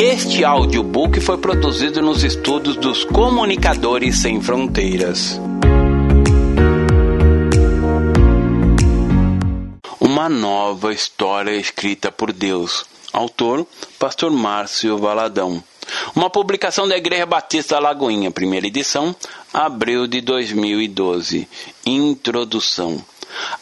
Este 0.00 0.44
audiobook 0.44 1.20
foi 1.20 1.38
produzido 1.38 2.00
nos 2.00 2.22
estudos 2.22 2.76
dos 2.76 3.02
Comunicadores 3.02 4.18
Sem 4.18 4.40
Fronteiras. 4.40 5.40
Uma 9.98 10.28
nova 10.28 10.92
história 10.92 11.50
escrita 11.50 12.12
por 12.12 12.32
Deus. 12.32 12.86
Autor: 13.12 13.66
Pastor 13.98 14.30
Márcio 14.30 14.96
Valadão. 14.98 15.60
Uma 16.14 16.30
publicação 16.30 16.86
da 16.86 16.96
Igreja 16.96 17.26
Batista 17.26 17.80
Lagoinha, 17.80 18.30
primeira 18.30 18.68
edição, 18.68 19.16
abril 19.52 20.06
de 20.06 20.20
2012. 20.20 21.48
Introdução. 21.84 23.04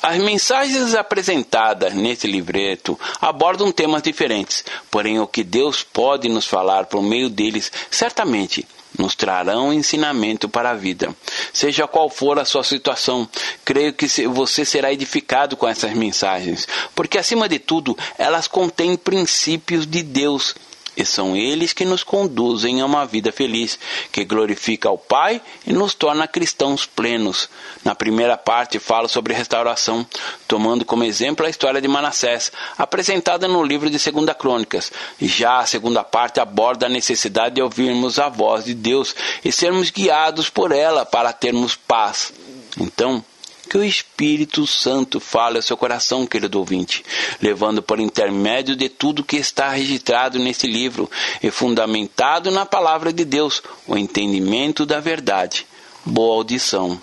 As 0.03 0.19
mensagens 0.19 0.95
apresentadas 0.95 1.95
nesse 1.95 2.27
livreto 2.27 2.99
abordam 3.21 3.73
temas 3.73 4.03
diferentes, 4.03 4.65
porém 4.91 5.19
o 5.19 5.27
que 5.27 5.43
Deus 5.43 5.83
pode 5.83 6.29
nos 6.29 6.47
falar 6.47 6.87
por 6.87 7.03
meio 7.03 7.29
deles 7.29 7.71
certamente 7.91 8.67
nos 8.99 9.15
trarão 9.15 9.73
ensinamento 9.73 10.49
para 10.49 10.71
a 10.71 10.75
vida. 10.75 11.15
Seja 11.53 11.87
qual 11.87 12.09
for 12.09 12.39
a 12.39 12.45
sua 12.45 12.65
situação, 12.65 13.29
creio 13.65 13.93
que 13.93 14.07
você 14.27 14.65
será 14.65 14.93
edificado 14.93 15.57
com 15.57 15.69
essas 15.69 15.93
mensagens, 15.93 16.67
porque 16.95 17.19
acima 17.19 17.49
de 17.49 17.59
tudo, 17.59 17.97
elas 18.19 18.49
contêm 18.49 18.97
princípios 18.97 19.87
de 19.87 20.03
Deus 20.03 20.55
e 20.97 21.05
são 21.05 21.37
eles 21.37 21.73
que 21.73 21.85
nos 21.85 22.03
conduzem 22.03 22.81
a 22.81 22.87
uma 22.87 23.05
vida 23.05 23.31
feliz, 23.31 23.79
que 24.11 24.25
glorifica 24.25 24.89
ao 24.89 24.97
Pai 24.97 25.41
e 25.67 25.73
nos 25.73 25.95
torna 25.95 26.27
cristãos 26.27 26.87
plenos. 26.87 27.49
Na 27.85 27.95
primeira 27.95 28.37
parte 28.37 28.79
falo 28.79 29.09
sobre 29.09 29.35
restauração, 29.35 30.07
tomando 30.49 30.85
como 30.85 31.05
exemplo 31.05 31.45
a 31.45 31.51
história 31.51 31.81
de 31.81 31.89
Manassés, 31.89 32.51
apresentada 32.79 33.47
no 33.47 33.63
livro 33.63 33.91
de 33.91 33.99
Segunda 33.99 34.35
Crônicas. 34.35 34.91
Já 35.21 35.59
a 35.59 35.67
segunda 35.67 36.03
parte 36.03 36.41
aborda 36.41 36.87
a 36.87 36.91
necessidade 36.91 37.57
de 37.57 37.63
ouvirmos 37.63 38.19
a 38.19 38.29
voz 38.29 38.65
de 38.65 38.75
Deus 38.75 39.15
e 39.45 39.53
sermos 39.53 39.91
guiados 39.91 40.49
por 40.49 40.73
ela 40.73 41.05
para 41.05 41.33
termos 41.33 41.77
paz. 41.77 42.33
Então, 42.79 43.25
que 43.67 43.77
o 43.77 43.85
Espírito 43.85 44.67
Santo 44.67 45.21
fale 45.21 45.57
ao 45.57 45.63
seu 45.63 45.77
coração, 45.77 46.27
querido 46.27 46.59
ouvinte, 46.59 47.05
levando 47.41 47.83
por 47.83 48.01
intermédio 48.01 48.77
de 48.77 48.89
tudo 48.89 49.25
que 49.25 49.37
está 49.37 49.69
registrado 49.69 50.39
nesse 50.39 50.67
livro 50.67 51.11
e 51.43 51.51
fundamentado 51.51 52.51
na 52.51 52.65
palavra 52.65 53.13
de 53.13 53.25
Deus 53.25 53.63
o 53.87 53.97
entendimento 53.97 54.87
da 54.87 55.01
verdade. 55.01 55.67
Boa 56.05 56.37
audição. 56.37 57.01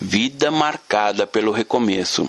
Vida 0.00 0.50
marcada 0.50 1.26
pelo 1.26 1.50
recomeço. 1.52 2.28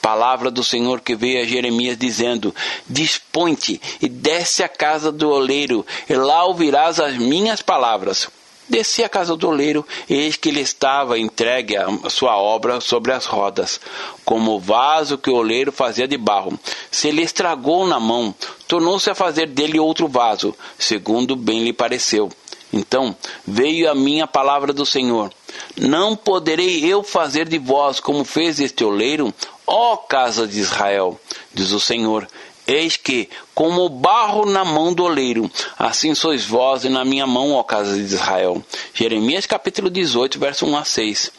Palavra 0.00 0.50
do 0.50 0.62
Senhor 0.62 1.00
que 1.00 1.14
veio 1.14 1.42
a 1.42 1.46
Jeremias 1.46 1.96
dizendo: 1.96 2.54
Dispõe-te 2.88 3.80
e 4.00 4.08
desce 4.08 4.62
à 4.62 4.68
casa 4.68 5.10
do 5.10 5.30
oleiro, 5.30 5.84
e 6.08 6.14
lá 6.14 6.44
ouvirás 6.44 7.00
as 7.00 7.16
minhas 7.16 7.62
palavras 7.62 8.28
Desci 8.68 9.04
à 9.04 9.08
casa 9.08 9.36
do 9.36 9.48
oleiro, 9.48 9.86
eis 10.08 10.36
que 10.36 10.48
ele 10.48 10.60
estava 10.60 11.18
entregue 11.18 11.76
a 11.76 12.08
sua 12.08 12.36
obra 12.36 12.80
sobre 12.80 13.12
as 13.12 13.26
rodas, 13.26 13.78
como 14.24 14.52
o 14.52 14.60
vaso 14.60 15.18
que 15.18 15.28
o 15.28 15.34
oleiro 15.34 15.70
fazia 15.70 16.08
de 16.08 16.16
barro. 16.16 16.58
Se 16.90 17.08
ele 17.08 17.22
estragou 17.22 17.86
na 17.86 18.00
mão, 18.00 18.34
tornou-se 18.66 19.10
a 19.10 19.14
fazer 19.14 19.48
dele 19.48 19.78
outro 19.78 20.08
vaso, 20.08 20.54
segundo 20.78 21.36
bem 21.36 21.62
lhe 21.62 21.72
pareceu. 21.72 22.30
Então 22.72 23.14
veio 23.46 23.90
a 23.90 23.94
minha 23.94 24.26
palavra 24.26 24.72
do 24.72 24.84
Senhor: 24.84 25.32
Não 25.76 26.16
poderei 26.16 26.84
eu 26.84 27.02
fazer 27.02 27.48
de 27.48 27.58
vós 27.58 28.00
como 28.00 28.24
fez 28.24 28.58
este 28.58 28.82
oleiro, 28.82 29.32
ó 29.66 29.96
casa 29.96 30.46
de 30.46 30.58
Israel, 30.58 31.20
diz 31.52 31.70
o 31.70 31.78
Senhor. 31.78 32.26
Eis 32.66 32.96
que, 32.96 33.28
como 33.54 33.88
barro 33.90 34.46
na 34.46 34.64
mão 34.64 34.94
do 34.94 35.04
oleiro, 35.04 35.50
assim 35.78 36.14
sois 36.14 36.46
vós 36.46 36.84
e 36.84 36.88
na 36.88 37.04
minha 37.04 37.26
mão, 37.26 37.52
ó 37.52 37.62
casa 37.62 37.94
de 37.94 38.00
Israel. 38.00 38.64
Jeremias 38.94 39.44
capítulo 39.44 39.90
18, 39.90 40.38
verso 40.38 40.64
1 40.64 40.76
a 40.78 40.84
6. 40.84 41.30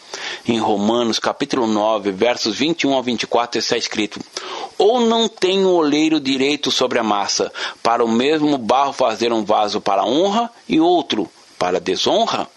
Em 0.47 0.59
Romanos 0.59 1.17
capítulo 1.17 1.65
9, 1.65 2.11
versos 2.11 2.55
21 2.55 2.93
ao 2.93 3.01
24 3.01 3.57
está 3.57 3.75
escrito: 3.75 4.19
Ou 4.77 4.99
não 4.99 5.27
tem 5.27 5.65
o 5.65 5.71
oleiro 5.71 6.19
direito 6.19 6.69
sobre 6.69 6.99
a 6.99 7.03
massa, 7.03 7.51
para 7.81 8.05
o 8.05 8.07
mesmo 8.07 8.55
barro 8.59 8.93
fazer 8.93 9.33
um 9.33 9.43
vaso 9.43 9.81
para 9.81 10.05
honra 10.05 10.51
e 10.69 10.79
outro 10.79 11.27
para 11.57 11.79
desonra? 11.79 12.47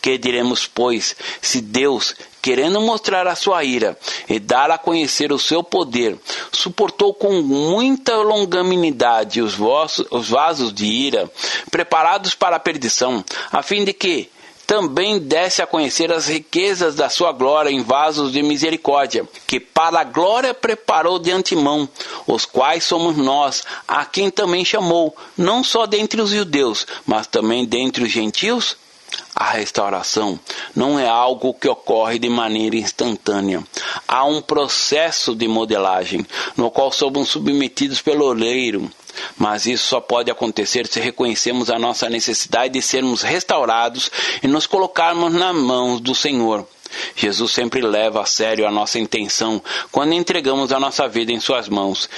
Que 0.00 0.18
diremos, 0.18 0.66
pois, 0.66 1.16
se 1.40 1.60
Deus, 1.60 2.14
querendo 2.40 2.80
mostrar 2.80 3.26
a 3.26 3.36
sua 3.36 3.64
ira 3.64 3.98
e 4.28 4.38
dar 4.38 4.70
a 4.70 4.78
conhecer 4.78 5.32
o 5.32 5.38
seu 5.38 5.62
poder, 5.62 6.18
suportou 6.52 7.12
com 7.12 7.42
muita 7.42 8.16
longanimidade 8.16 9.42
os, 9.42 9.54
vossos, 9.54 10.06
os 10.10 10.28
vasos 10.28 10.72
de 10.72 10.86
ira, 10.86 11.30
preparados 11.70 12.34
para 12.34 12.56
a 12.56 12.60
perdição, 12.60 13.24
a 13.50 13.62
fim 13.62 13.84
de 13.84 13.92
que 13.92 14.30
também 14.68 15.18
desse 15.18 15.62
a 15.62 15.66
conhecer 15.66 16.12
as 16.12 16.26
riquezas 16.26 16.94
da 16.94 17.08
sua 17.08 17.32
glória 17.32 17.70
em 17.70 17.82
vasos 17.82 18.32
de 18.32 18.42
misericórdia, 18.42 19.26
que 19.46 19.58
para 19.58 20.00
a 20.00 20.04
glória 20.04 20.52
preparou 20.52 21.18
de 21.18 21.30
antemão, 21.30 21.88
os 22.26 22.44
quais 22.44 22.84
somos 22.84 23.16
nós, 23.16 23.64
a 23.88 24.04
quem 24.04 24.30
também 24.30 24.66
chamou, 24.66 25.16
não 25.38 25.64
só 25.64 25.86
dentre 25.86 26.20
os 26.20 26.28
judeus, 26.28 26.86
mas 27.06 27.26
também 27.26 27.64
dentre 27.64 28.04
os 28.04 28.10
gentios? 28.10 28.76
A 29.34 29.50
restauração 29.50 30.38
não 30.74 30.98
é 30.98 31.08
algo 31.08 31.54
que 31.54 31.68
ocorre 31.68 32.18
de 32.18 32.28
maneira 32.28 32.76
instantânea. 32.76 33.62
Há 34.06 34.24
um 34.24 34.42
processo 34.42 35.34
de 35.34 35.46
modelagem 35.46 36.26
no 36.56 36.70
qual 36.70 36.90
somos 36.90 37.28
submetidos 37.28 38.00
pelo 38.00 38.26
oleiro. 38.26 38.90
Mas 39.36 39.66
isso 39.66 39.86
só 39.86 40.00
pode 40.00 40.30
acontecer 40.30 40.86
se 40.86 41.00
reconhecemos 41.00 41.70
a 41.70 41.78
nossa 41.78 42.08
necessidade 42.08 42.74
de 42.74 42.82
sermos 42.82 43.22
restaurados 43.22 44.10
e 44.42 44.46
nos 44.46 44.66
colocarmos 44.66 45.32
nas 45.32 45.54
mãos 45.54 46.00
do 46.00 46.14
Senhor. 46.14 46.66
Jesus 47.14 47.52
sempre 47.52 47.80
leva 47.80 48.22
a 48.22 48.26
sério 48.26 48.66
a 48.66 48.70
nossa 48.70 48.98
intenção 48.98 49.62
quando 49.92 50.14
entregamos 50.14 50.72
a 50.72 50.80
nossa 50.80 51.06
vida 51.08 51.32
em 51.32 51.40
Suas 51.40 51.68
mãos. 51.68 52.08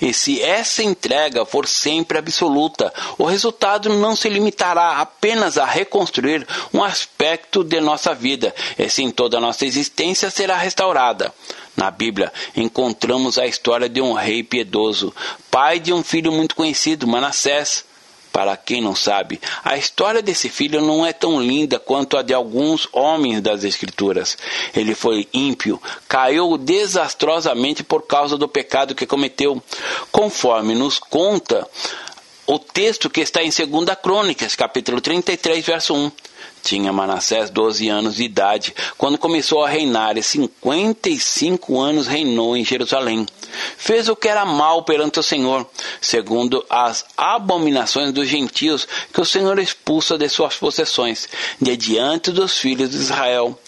E 0.00 0.12
se 0.12 0.40
essa 0.40 0.82
entrega 0.82 1.44
for 1.44 1.66
sempre 1.66 2.18
absoluta, 2.18 2.92
o 3.18 3.24
resultado 3.24 3.88
não 3.88 4.16
se 4.16 4.28
limitará 4.28 4.98
apenas 4.98 5.58
a 5.58 5.64
reconstruir 5.64 6.46
um 6.72 6.82
aspecto 6.82 7.62
de 7.62 7.80
nossa 7.80 8.14
vida, 8.14 8.54
e 8.78 8.88
sim 8.88 9.10
toda 9.10 9.38
a 9.38 9.40
nossa 9.40 9.66
existência 9.66 10.30
será 10.30 10.56
restaurada. 10.56 11.34
Na 11.76 11.90
Bíblia, 11.90 12.32
encontramos 12.56 13.38
a 13.38 13.46
história 13.46 13.88
de 13.88 14.00
um 14.00 14.12
rei 14.12 14.42
piedoso, 14.42 15.14
pai 15.50 15.78
de 15.78 15.92
um 15.92 16.02
filho 16.02 16.32
muito 16.32 16.54
conhecido, 16.54 17.06
Manassés. 17.06 17.84
Para 18.32 18.56
quem 18.56 18.80
não 18.80 18.94
sabe, 18.94 19.40
a 19.64 19.76
história 19.76 20.22
desse 20.22 20.48
filho 20.48 20.80
não 20.80 21.04
é 21.04 21.12
tão 21.12 21.40
linda 21.40 21.78
quanto 21.78 22.16
a 22.16 22.22
de 22.22 22.32
alguns 22.32 22.88
homens 22.92 23.40
das 23.40 23.64
Escrituras. 23.64 24.38
Ele 24.74 24.94
foi 24.94 25.28
ímpio, 25.34 25.82
caiu 26.08 26.56
desastrosamente 26.56 27.82
por 27.82 28.06
causa 28.06 28.38
do 28.38 28.48
pecado 28.48 28.94
que 28.94 29.06
cometeu, 29.06 29.60
conforme 30.12 30.74
nos 30.74 30.98
conta 30.98 31.68
o 32.46 32.58
texto 32.58 33.08
que 33.08 33.20
está 33.20 33.42
em 33.42 33.50
2 33.50 33.96
Crônicas, 34.02 34.54
capítulo 34.54 35.00
33, 35.00 35.64
verso 35.64 35.94
1. 35.94 36.10
Tinha 36.62 36.92
Manassés 36.92 37.50
12 37.50 37.88
anos 37.88 38.16
de 38.16 38.24
idade 38.24 38.74
quando 38.96 39.18
começou 39.18 39.64
a 39.64 39.68
reinar, 39.68 40.16
e 40.16 40.22
55 40.22 41.80
anos 41.80 42.06
reinou 42.06 42.56
em 42.56 42.64
Jerusalém. 42.64 43.26
Fez 43.76 44.08
o 44.08 44.16
que 44.16 44.28
era 44.28 44.44
mal 44.44 44.84
perante 44.84 45.18
o 45.18 45.22
Senhor, 45.22 45.66
segundo 46.00 46.64
as 46.68 47.04
abominações 47.16 48.12
dos 48.12 48.28
gentios 48.28 48.86
que 49.12 49.20
o 49.20 49.24
Senhor 49.24 49.58
expulsa 49.58 50.16
de 50.16 50.28
suas 50.28 50.56
possessões, 50.56 51.28
de 51.60 51.76
diante 51.76 52.30
dos 52.30 52.58
filhos 52.58 52.90
de 52.90 52.96
Israel 52.96 53.58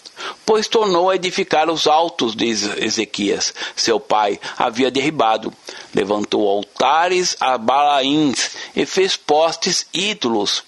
pois 0.45 0.67
tornou 0.67 1.09
a 1.09 1.15
edificar 1.15 1.69
os 1.69 1.87
altos 1.87 2.35
de 2.35 2.47
Ezequias, 2.47 3.53
seu 3.75 3.99
pai, 3.99 4.39
havia 4.57 4.91
derribado. 4.91 5.53
Levantou 5.93 6.47
altares 6.47 7.35
a 7.39 7.57
Balaíns 7.57 8.51
e 8.75 8.85
fez 8.85 9.15
postes 9.15 9.85
ídolos 9.93 10.63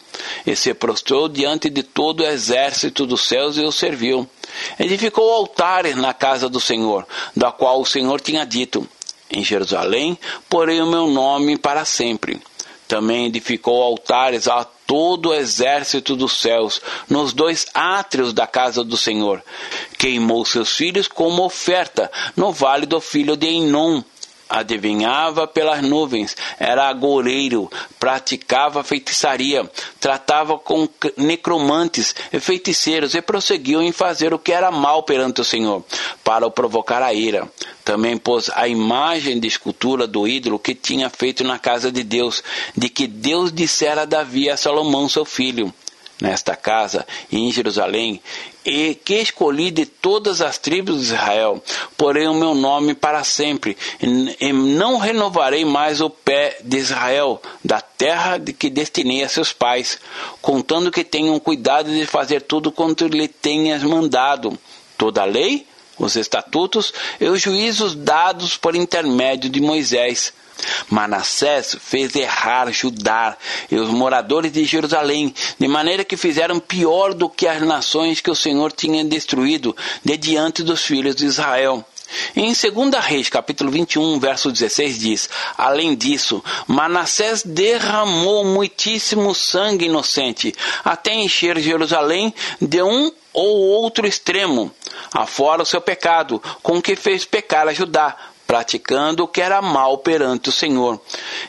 e 0.45 0.55
se 0.55 0.73
prostrou 0.73 1.27
diante 1.27 1.69
de 1.69 1.83
todo 1.83 2.21
o 2.21 2.25
exército 2.25 3.05
dos 3.05 3.27
céus 3.27 3.57
e 3.57 3.61
o 3.61 3.71
serviu. 3.71 4.27
Edificou 4.79 5.31
altares 5.33 5.95
na 5.95 6.13
casa 6.13 6.47
do 6.47 6.59
Senhor, 6.59 7.05
da 7.35 7.51
qual 7.51 7.81
o 7.81 7.85
Senhor 7.85 8.21
tinha 8.21 8.45
dito: 8.45 8.87
Em 9.29 9.43
Jerusalém 9.43 10.17
porei 10.49 10.81
o 10.81 10.87
meu 10.87 11.07
nome 11.07 11.57
para 11.57 11.83
sempre. 11.83 12.41
Também 12.87 13.25
edificou 13.25 13.81
altares 13.81 14.47
a 14.47 14.65
todo 14.85 15.29
o 15.29 15.33
exército 15.33 16.15
dos 16.15 16.39
céus, 16.39 16.81
nos 17.09 17.33
dois 17.33 17.65
átrios 17.73 18.33
da 18.33 18.45
casa 18.45 18.83
do 18.83 18.97
Senhor. 18.97 19.43
Queimou 19.97 20.45
seus 20.45 20.75
filhos 20.75 21.07
como 21.07 21.43
oferta 21.43 22.11
no 22.35 22.51
vale 22.51 22.85
do 22.85 23.01
filho 23.01 23.35
de 23.35 23.47
Enom, 23.47 24.03
adivinhava 24.49 25.47
pelas 25.47 25.81
nuvens, 25.81 26.35
era 26.59 26.87
agoureiro, 26.87 27.69
praticava 27.99 28.83
feitiçaria, 28.83 29.69
tratava 29.99 30.57
com 30.57 30.87
necromantes 31.17 32.15
e 32.31 32.39
feiticeiros 32.39 33.15
e 33.15 33.21
prosseguiu 33.21 33.81
em 33.81 33.91
fazer 33.91 34.33
o 34.33 34.39
que 34.39 34.51
era 34.51 34.71
mal 34.71 35.03
perante 35.03 35.41
o 35.41 35.45
Senhor, 35.45 35.83
para 36.23 36.45
o 36.45 36.51
provocar 36.51 37.01
a 37.01 37.13
ira. 37.13 37.49
Também 37.83 38.17
pôs 38.17 38.49
a 38.53 38.67
imagem 38.67 39.39
de 39.39 39.47
escultura 39.47 40.07
do 40.07 40.27
ídolo 40.27 40.59
que 40.59 40.73
tinha 40.73 41.09
feito 41.09 41.43
na 41.43 41.59
casa 41.59 41.91
de 41.91 42.03
Deus, 42.03 42.43
de 42.75 42.89
que 42.89 43.07
Deus 43.07 43.51
dissera 43.51 44.03
a 44.03 44.05
Davi 44.05 44.49
a 44.49 44.57
Salomão 44.57 45.09
seu 45.09 45.25
filho 45.25 45.73
nesta 46.21 46.55
casa 46.55 47.05
em 47.31 47.51
Jerusalém, 47.51 48.21
e 48.65 48.95
que 48.95 49.15
escolhi 49.15 49.69
de 49.69 49.85
todas 49.85 50.41
as 50.41 50.57
tribos 50.57 50.97
de 50.97 51.13
Israel, 51.13 51.63
porém 51.95 52.27
o 52.27 52.33
meu 52.33 52.55
nome 52.55 52.95
para 52.95 53.23
sempre, 53.23 53.77
e 54.01 54.51
não 54.51 54.97
renovarei 54.97 55.63
mais 55.63 56.01
o 56.01 56.09
pé 56.09 56.57
de 56.63 56.77
Israel, 56.77 57.39
da 57.63 57.79
terra 57.79 58.39
que 58.39 58.69
destinei 58.69 59.23
a 59.23 59.29
seus 59.29 59.53
pais, 59.53 59.99
contando 60.41 60.91
que 60.91 61.03
tenham 61.03 61.39
cuidado 61.39 61.91
de 61.91 62.05
fazer 62.05 62.41
tudo 62.41 62.71
quanto 62.71 63.07
lhe 63.07 63.27
tenhas 63.27 63.83
mandado. 63.83 64.57
Toda 64.97 65.21
a 65.21 65.25
lei, 65.25 65.67
os 65.99 66.15
estatutos 66.15 66.93
e 67.19 67.25
os 67.25 67.41
juízos 67.41 67.93
dados 67.93 68.57
por 68.57 68.75
intermédio 68.75 69.49
de 69.49 69.61
Moisés 69.61 70.33
Manassés 70.89 71.75
fez 71.79 72.15
errar 72.15 72.71
Judá 72.71 73.37
e 73.69 73.75
os 73.75 73.89
moradores 73.89 74.51
de 74.51 74.63
Jerusalém, 74.65 75.33
de 75.59 75.67
maneira 75.67 76.03
que 76.03 76.17
fizeram 76.17 76.59
pior 76.59 77.13
do 77.13 77.29
que 77.29 77.47
as 77.47 77.61
nações 77.61 78.21
que 78.21 78.31
o 78.31 78.35
Senhor 78.35 78.71
tinha 78.71 79.03
destruído 79.03 79.75
de 80.03 80.17
diante 80.17 80.63
dos 80.63 80.83
filhos 80.83 81.15
de 81.15 81.25
Israel. 81.25 81.85
Em 82.35 82.53
2 82.53 83.03
Reis, 83.03 83.29
capítulo 83.29 83.71
21, 83.71 84.19
verso 84.19 84.51
16, 84.51 84.99
diz: 84.99 85.29
Além 85.57 85.95
disso, 85.95 86.43
Manassés 86.67 87.43
derramou 87.43 88.45
muitíssimo 88.45 89.33
sangue 89.33 89.85
inocente, 89.85 90.53
até 90.83 91.13
encher 91.13 91.59
Jerusalém 91.59 92.33
de 92.61 92.81
um 92.83 93.11
ou 93.33 93.57
outro 93.57 94.07
extremo, 94.07 94.71
afora 95.13 95.63
o 95.63 95.65
seu 95.65 95.81
pecado, 95.81 96.41
com 96.63 96.81
que 96.81 96.95
fez 96.95 97.25
pecar 97.25 97.67
a 97.67 97.73
Judá, 97.73 98.15
praticando 98.45 99.23
o 99.23 99.27
que 99.27 99.41
era 99.41 99.61
mal 99.61 99.97
perante 99.97 100.49
o 100.49 100.51
Senhor. 100.51 100.99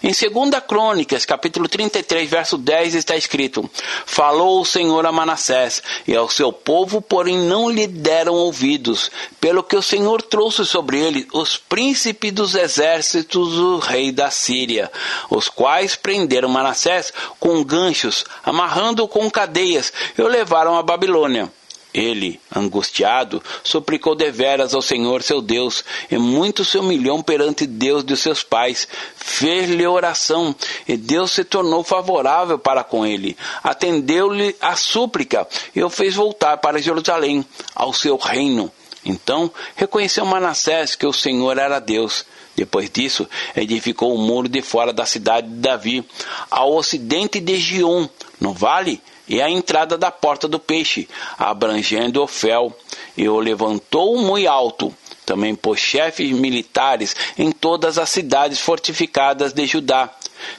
Em 0.02 0.12
2 0.12 0.62
Crônicas, 0.66 1.24
capítulo 1.24 1.68
33, 1.68 2.28
verso 2.28 2.58
10, 2.58 2.94
está 2.94 3.16
escrito: 3.16 3.68
Falou 4.04 4.60
o 4.60 4.64
Senhor 4.64 5.04
a 5.06 5.12
Manassés 5.12 5.82
e 6.06 6.14
ao 6.14 6.28
seu 6.28 6.52
povo, 6.52 7.00
porém 7.00 7.38
não 7.38 7.70
lhe 7.70 7.86
deram 7.86 8.34
ouvidos, 8.34 9.10
pelo 9.40 9.62
que 9.62 9.76
o 9.76 9.82
Senhor 9.82 10.22
trouxe 10.22 10.64
sobre 10.64 10.98
ele 10.98 11.28
os 11.32 11.56
príncipes 11.56 12.32
dos 12.32 12.54
exércitos 12.54 13.54
do 13.54 13.78
rei 13.78 14.10
da 14.10 14.30
Síria, 14.30 14.90
os 15.30 15.48
quais 15.48 15.96
prenderam 15.96 16.48
Manassés 16.48 17.12
com 17.38 17.62
ganchos, 17.62 18.24
amarrando-o 18.44 19.08
com 19.08 19.30
cadeias 19.30 19.92
e 20.16 20.22
o 20.22 20.28
levaram 20.28 20.76
à 20.76 20.82
Babilônia. 20.82 21.50
Ele, 21.96 22.38
angustiado, 22.54 23.42
suplicou 23.64 24.14
deveras 24.14 24.74
ao 24.74 24.82
Senhor 24.82 25.22
seu 25.22 25.40
Deus, 25.40 25.82
e 26.10 26.18
muito 26.18 26.62
se 26.62 26.76
humilhou 26.76 27.22
perante 27.22 27.66
Deus 27.66 28.04
de 28.04 28.14
seus 28.18 28.42
pais. 28.42 28.86
Fez-lhe 29.16 29.86
oração, 29.86 30.54
e 30.86 30.94
Deus 30.94 31.30
se 31.30 31.42
tornou 31.42 31.82
favorável 31.82 32.58
para 32.58 32.84
com 32.84 33.06
ele. 33.06 33.34
Atendeu-lhe 33.64 34.54
a 34.60 34.76
súplica, 34.76 35.48
e 35.74 35.82
o 35.82 35.88
fez 35.88 36.14
voltar 36.14 36.58
para 36.58 36.82
Jerusalém, 36.82 37.42
ao 37.74 37.94
seu 37.94 38.18
reino. 38.18 38.70
Então 39.02 39.50
reconheceu 39.74 40.26
Manassés 40.26 40.94
que 40.94 41.06
o 41.06 41.14
Senhor 41.14 41.56
era 41.56 41.78
Deus. 41.78 42.26
Depois 42.54 42.90
disso, 42.90 43.28
edificou 43.54 44.14
o 44.14 44.18
muro 44.18 44.48
de 44.48 44.60
fora 44.60 44.92
da 44.92 45.06
cidade 45.06 45.46
de 45.46 45.56
Davi, 45.56 46.04
ao 46.50 46.74
ocidente 46.74 47.38
de 47.38 47.56
Gion, 47.58 48.08
no 48.40 48.52
vale 48.52 49.00
e 49.28 49.42
a 49.42 49.50
entrada 49.50 49.98
da 49.98 50.10
porta 50.10 50.46
do 50.46 50.58
peixe, 50.58 51.08
abrangendo 51.36 52.22
o 52.22 52.26
fel, 52.26 52.76
e 53.16 53.28
o 53.28 53.38
levantou 53.40 54.16
muito 54.18 54.48
alto. 54.48 54.94
Também 55.24 55.56
pôs 55.56 55.80
chefes 55.80 56.30
militares 56.30 57.16
em 57.36 57.50
todas 57.50 57.98
as 57.98 58.08
cidades 58.08 58.60
fortificadas 58.60 59.52
de 59.52 59.66
Judá, 59.66 60.08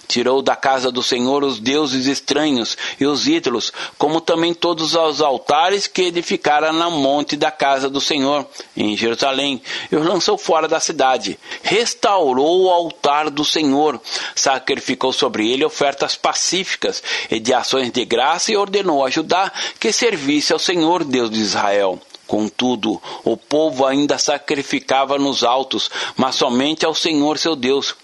Tirou 0.08 0.42
da 0.42 0.56
casa 0.56 0.92
do 0.92 1.04
Senhor 1.04 1.44
os 1.44 1.60
deuses 1.60 2.06
estranhos 2.06 2.78
e 3.00 3.06
os 3.06 3.28
ídolos, 3.28 3.72
como 3.98 4.22
também 4.22 4.54
todos 4.54 4.96
os 4.96 5.22
altares 5.22 5.88
que 5.88 6.04
edificara 6.04 6.72
na 6.72 6.90
monte 6.90 7.36
da 7.36 7.52
casa 7.52 7.90
do 7.90 8.02
Senhor, 8.02 8.46
em 8.76 8.96
Jerusalém, 8.96 9.62
e 9.92 9.96
os 9.96 10.06
lançou 10.06 10.38
fora 10.38 10.68
da 10.68 10.80
cidade. 10.80 11.38
Restaurou 11.64 12.64
o 12.64 12.70
altar 12.70 13.30
do 13.30 13.44
Senhor, 13.44 14.00
sacrificou 14.36 15.12
sobre 15.12 15.52
ele 15.52 15.66
ofertas 15.66 16.16
pacíficas 16.16 17.04
e 17.30 17.40
de 17.40 17.54
ações 17.54 17.92
de 17.92 18.06
graça 18.06 18.52
e 18.52 18.58
ordenou 18.58 19.06
a 19.06 19.10
Judá 19.10 19.52
que 19.80 19.92
servisse 19.92 20.54
ao 20.54 20.60
Senhor 20.60 21.04
Deus 21.04 21.30
de 21.30 21.40
Israel. 21.40 22.00
Contudo, 22.28 23.02
o 23.24 23.38
povo 23.38 23.86
ainda 23.86 24.18
sacrificava 24.18 25.18
nos 25.18 25.46
altos, 25.46 25.90
mas 26.18 26.36
somente 26.36 26.86
ao 26.86 26.94
Senhor 26.94 27.38
seu 27.38 27.56
Deus 27.56 27.96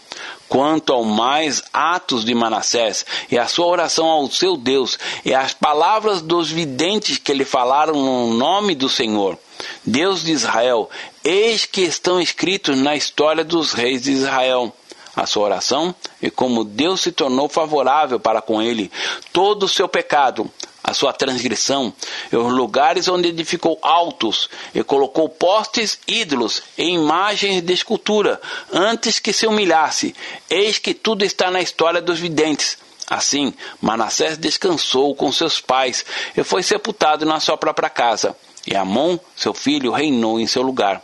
quanto 0.53 0.93
ao 0.93 1.03
mais 1.03 1.63
atos 1.73 2.23
de 2.23 2.35
Manassés 2.35 3.03
e 3.31 3.39
a 3.39 3.47
sua 3.47 3.65
oração 3.65 4.05
ao 4.05 4.29
seu 4.29 4.55
Deus 4.55 4.99
e 5.25 5.33
as 5.33 5.51
palavras 5.51 6.21
dos 6.21 6.51
videntes 6.51 7.17
que 7.17 7.33
lhe 7.33 7.43
falaram 7.43 7.95
no 7.95 8.35
nome 8.35 8.75
do 8.75 8.87
Senhor. 8.87 9.35
Deus 9.83 10.23
de 10.23 10.31
Israel, 10.31 10.91
eis 11.23 11.65
que 11.65 11.81
estão 11.81 12.21
escritos 12.21 12.77
na 12.77 12.95
história 12.95 13.43
dos 13.43 13.73
reis 13.73 14.03
de 14.03 14.11
Israel. 14.11 14.71
A 15.15 15.25
sua 15.25 15.45
oração 15.45 15.93
e 16.21 16.29
como 16.29 16.63
Deus 16.63 17.01
se 17.01 17.11
tornou 17.11 17.49
favorável 17.49 18.19
para 18.19 18.39
com 18.39 18.61
ele, 18.61 18.91
todo 19.31 19.63
o 19.63 19.69
seu 19.69 19.87
pecado, 19.87 20.51
a 20.83 20.93
sua 20.93 21.13
transgressão, 21.13 21.93
e 22.31 22.35
os 22.35 22.51
lugares 22.51 23.07
onde 23.07 23.29
edificou 23.29 23.79
altos, 23.81 24.49
e 24.75 24.83
colocou 24.83 25.29
postes 25.29 25.97
ídolos 26.05 26.61
e 26.77 26.83
imagens 26.83 27.61
de 27.61 27.71
escultura, 27.71 28.41
antes 28.71 29.17
que 29.17 29.31
se 29.31 29.47
humilhasse. 29.47 30.13
Eis 30.49 30.77
que 30.77 30.93
tudo 30.93 31.23
está 31.23 31.49
na 31.49 31.61
história 31.61 32.01
dos 32.01 32.19
videntes. 32.19 32.77
Assim, 33.07 33.53
Manassés 33.81 34.37
descansou 34.37 35.15
com 35.15 35.31
seus 35.31 35.59
pais 35.59 36.05
e 36.35 36.43
foi 36.43 36.63
sepultado 36.63 37.25
na 37.25 37.39
sua 37.39 37.57
própria 37.57 37.89
casa. 37.89 38.35
E 38.65 38.75
Amon, 38.75 39.17
seu 39.35 39.53
filho, 39.53 39.91
reinou 39.91 40.39
em 40.39 40.47
seu 40.47 40.61
lugar. 40.61 41.01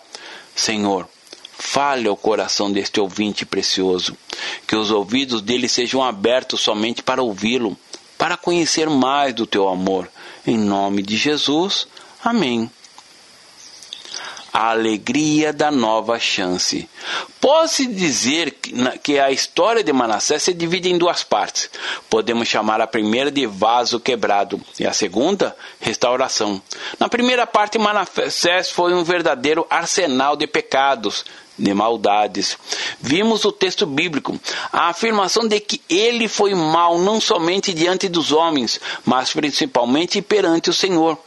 Senhor, 0.56 1.08
fale 1.58 2.08
ao 2.08 2.18
coração 2.18 2.72
deste 2.72 3.00
ouvinte 3.00 3.46
precioso, 3.46 4.18
que 4.66 4.76
os 4.76 4.92
ouvidos 4.92 5.42
dele 5.42 5.68
sejam 5.68 6.04
abertos 6.04 6.62
somente 6.62 7.04
para 7.04 7.22
ouvi-lo 7.22 7.78
para 8.20 8.36
conhecer 8.36 8.90
mais 8.90 9.34
do 9.34 9.48
teu 9.48 9.70
amor. 9.70 10.10
Em 10.46 10.58
nome 10.58 11.02
de 11.02 11.16
Jesus. 11.16 11.88
Amém. 12.22 12.70
A 14.52 14.72
alegria 14.72 15.54
da 15.54 15.72
nova 15.72 16.20
chance. 16.20 16.90
Pode-se 17.40 17.88
dizer 17.88 18.52
que 19.02 19.20
a 19.20 19.32
história 19.32 19.84
de 19.84 19.94
Manassés 19.94 20.44
se 20.44 20.54
divide 20.54 20.90
em 20.90 20.98
duas 20.98 21.24
partes. 21.24 21.70
Podemos 22.10 22.48
chamar 22.48 22.82
a 22.82 22.88
primeira 22.88 23.32
de 23.32 23.46
vaso 23.46 24.00
quebrado 24.00 24.60
e 24.80 24.86
a 24.86 24.94
segunda, 24.94 25.56
restauração. 25.80 26.62
Na 27.00 27.08
primeira 27.08 27.48
parte, 27.48 27.78
Manassés 27.78 28.70
foi 28.72 28.94
um 28.94 29.04
verdadeiro 29.04 29.66
arsenal 29.70 30.36
de 30.36 30.48
pecados, 30.48 31.24
de 31.60 31.74
maldades. 31.74 32.58
Vimos 33.00 33.44
o 33.46 33.52
texto 33.52 33.86
bíblico, 33.86 34.40
a 34.72 34.90
afirmação 34.90 35.48
de 35.48 35.60
que 35.60 35.82
ele 35.90 36.28
foi 36.28 36.56
mal 36.56 36.98
não 36.98 37.20
somente 37.20 37.74
diante 37.74 38.08
dos 38.08 38.32
homens, 38.32 38.80
mas 39.06 39.34
principalmente 39.34 40.22
perante 40.22 40.70
o 40.70 40.74
Senhor. 40.74 41.18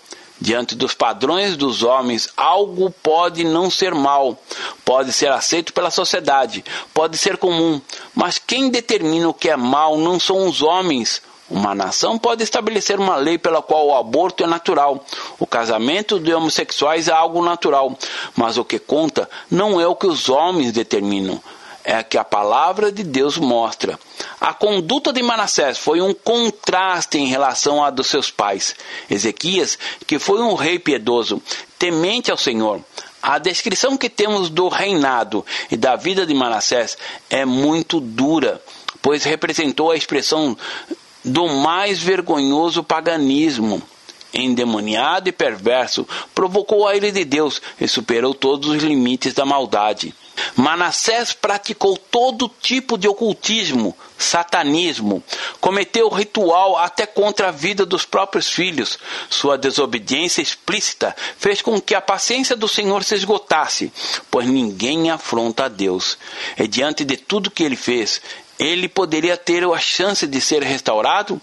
Diante 0.42 0.74
dos 0.74 0.92
padrões 0.92 1.56
dos 1.56 1.84
homens, 1.84 2.28
algo 2.36 2.90
pode 3.00 3.44
não 3.44 3.70
ser 3.70 3.94
mal, 3.94 4.36
pode 4.84 5.12
ser 5.12 5.30
aceito 5.30 5.72
pela 5.72 5.88
sociedade, 5.88 6.64
pode 6.92 7.16
ser 7.16 7.36
comum, 7.36 7.80
mas 8.12 8.38
quem 8.38 8.68
determina 8.68 9.28
o 9.28 9.32
que 9.32 9.48
é 9.48 9.56
mal 9.56 9.96
não 9.96 10.18
são 10.18 10.48
os 10.48 10.60
homens, 10.60 11.22
uma 11.48 11.76
nação 11.76 12.18
pode 12.18 12.42
estabelecer 12.42 12.98
uma 12.98 13.14
lei 13.14 13.38
pela 13.38 13.62
qual 13.62 13.86
o 13.86 13.94
aborto 13.94 14.42
é 14.42 14.46
natural, 14.48 15.06
o 15.38 15.46
casamento 15.46 16.18
de 16.18 16.34
homossexuais 16.34 17.06
é 17.06 17.12
algo 17.12 17.40
natural, 17.40 17.96
mas 18.34 18.58
o 18.58 18.64
que 18.64 18.80
conta 18.80 19.30
não 19.48 19.80
é 19.80 19.86
o 19.86 19.94
que 19.94 20.08
os 20.08 20.28
homens 20.28 20.72
determinam, 20.72 21.40
é 21.84 22.02
que 22.02 22.16
a 22.16 22.24
palavra 22.24 22.92
de 22.92 23.02
Deus 23.02 23.36
mostra. 23.36 23.98
A 24.40 24.52
conduta 24.54 25.12
de 25.12 25.22
Manassés 25.22 25.78
foi 25.78 26.00
um 26.00 26.14
contraste 26.14 27.18
em 27.18 27.26
relação 27.26 27.82
à 27.82 27.90
dos 27.90 28.06
seus 28.06 28.30
pais. 28.30 28.74
Ezequias, 29.10 29.78
que 30.06 30.18
foi 30.18 30.40
um 30.40 30.54
rei 30.54 30.78
piedoso, 30.78 31.42
temente 31.78 32.30
ao 32.30 32.36
Senhor. 32.36 32.80
A 33.22 33.38
descrição 33.38 33.96
que 33.96 34.10
temos 34.10 34.50
do 34.50 34.68
reinado 34.68 35.44
e 35.70 35.76
da 35.76 35.94
vida 35.94 36.26
de 36.26 36.34
Manassés 36.34 36.98
é 37.30 37.44
muito 37.44 38.00
dura, 38.00 38.60
pois 39.00 39.24
representou 39.24 39.90
a 39.90 39.96
expressão 39.96 40.56
do 41.24 41.48
mais 41.48 42.00
vergonhoso 42.00 42.82
paganismo. 42.82 43.80
Endemoniado 44.34 45.28
e 45.28 45.32
perverso, 45.32 46.08
provocou 46.34 46.88
a 46.88 46.96
ira 46.96 47.12
de 47.12 47.24
Deus 47.24 47.60
e 47.80 47.86
superou 47.86 48.32
todos 48.32 48.70
os 48.70 48.82
limites 48.82 49.34
da 49.34 49.44
maldade. 49.44 50.14
Manassés 50.56 51.32
praticou 51.32 51.96
todo 51.96 52.50
tipo 52.60 52.96
de 52.98 53.08
ocultismo, 53.08 53.96
satanismo, 54.18 55.22
cometeu 55.60 56.08
ritual 56.08 56.76
até 56.76 57.06
contra 57.06 57.48
a 57.48 57.52
vida 57.52 57.84
dos 57.84 58.04
próprios 58.04 58.48
filhos. 58.48 58.98
Sua 59.28 59.56
desobediência 59.58 60.42
explícita 60.42 61.14
fez 61.38 61.62
com 61.62 61.80
que 61.80 61.94
a 61.94 62.00
paciência 62.00 62.56
do 62.56 62.68
Senhor 62.68 63.02
se 63.04 63.14
esgotasse, 63.14 63.92
pois 64.30 64.46
ninguém 64.46 65.10
afronta 65.10 65.64
a 65.64 65.68
Deus. 65.68 66.18
E 66.58 66.66
diante 66.66 67.04
de 67.04 67.16
tudo 67.16 67.50
que 67.50 67.62
ele 67.62 67.76
fez, 67.76 68.20
ele 68.58 68.88
poderia 68.88 69.36
ter 69.36 69.64
a 69.64 69.78
chance 69.78 70.26
de 70.26 70.40
ser 70.40 70.62
restaurado? 70.62 71.40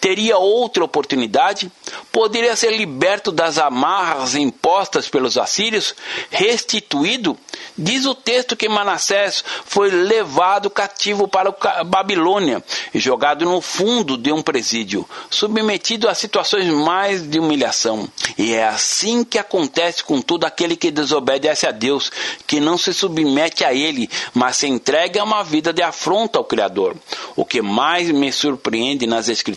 Teria 0.00 0.38
outra 0.38 0.84
oportunidade? 0.84 1.70
Poderia 2.12 2.54
ser 2.54 2.76
liberto 2.76 3.32
das 3.32 3.58
amarras 3.58 4.34
impostas 4.34 5.08
pelos 5.08 5.38
assírios? 5.38 5.94
Restituído? 6.30 7.36
Diz 7.76 8.06
o 8.06 8.14
texto 8.14 8.54
que 8.54 8.68
Manassés 8.68 9.42
foi 9.64 9.90
levado 9.90 10.70
cativo 10.70 11.26
para 11.26 11.54
a 11.62 11.84
Babilônia 11.84 12.62
e 12.92 13.00
jogado 13.00 13.44
no 13.44 13.60
fundo 13.60 14.16
de 14.16 14.30
um 14.30 14.42
presídio, 14.42 15.08
submetido 15.28 16.08
a 16.08 16.14
situações 16.14 16.66
mais 16.66 17.22
de 17.22 17.40
humilhação. 17.40 18.08
E 18.38 18.52
é 18.52 18.64
assim 18.64 19.24
que 19.24 19.38
acontece 19.38 20.04
com 20.04 20.20
todo 20.20 20.44
aquele 20.44 20.76
que 20.76 20.90
desobedece 20.90 21.66
a 21.66 21.72
Deus, 21.72 22.12
que 22.46 22.60
não 22.60 22.78
se 22.78 22.92
submete 22.92 23.64
a 23.64 23.72
Ele, 23.72 24.08
mas 24.32 24.58
se 24.58 24.68
entrega 24.68 25.20
a 25.20 25.24
uma 25.24 25.42
vida 25.42 25.72
de 25.72 25.82
afronta 25.82 26.38
ao 26.38 26.44
Criador. 26.44 26.96
O 27.34 27.44
que 27.44 27.60
mais 27.60 28.10
me 28.10 28.30
surpreende 28.30 29.06
nas 29.06 29.28
Escrituras 29.28 29.53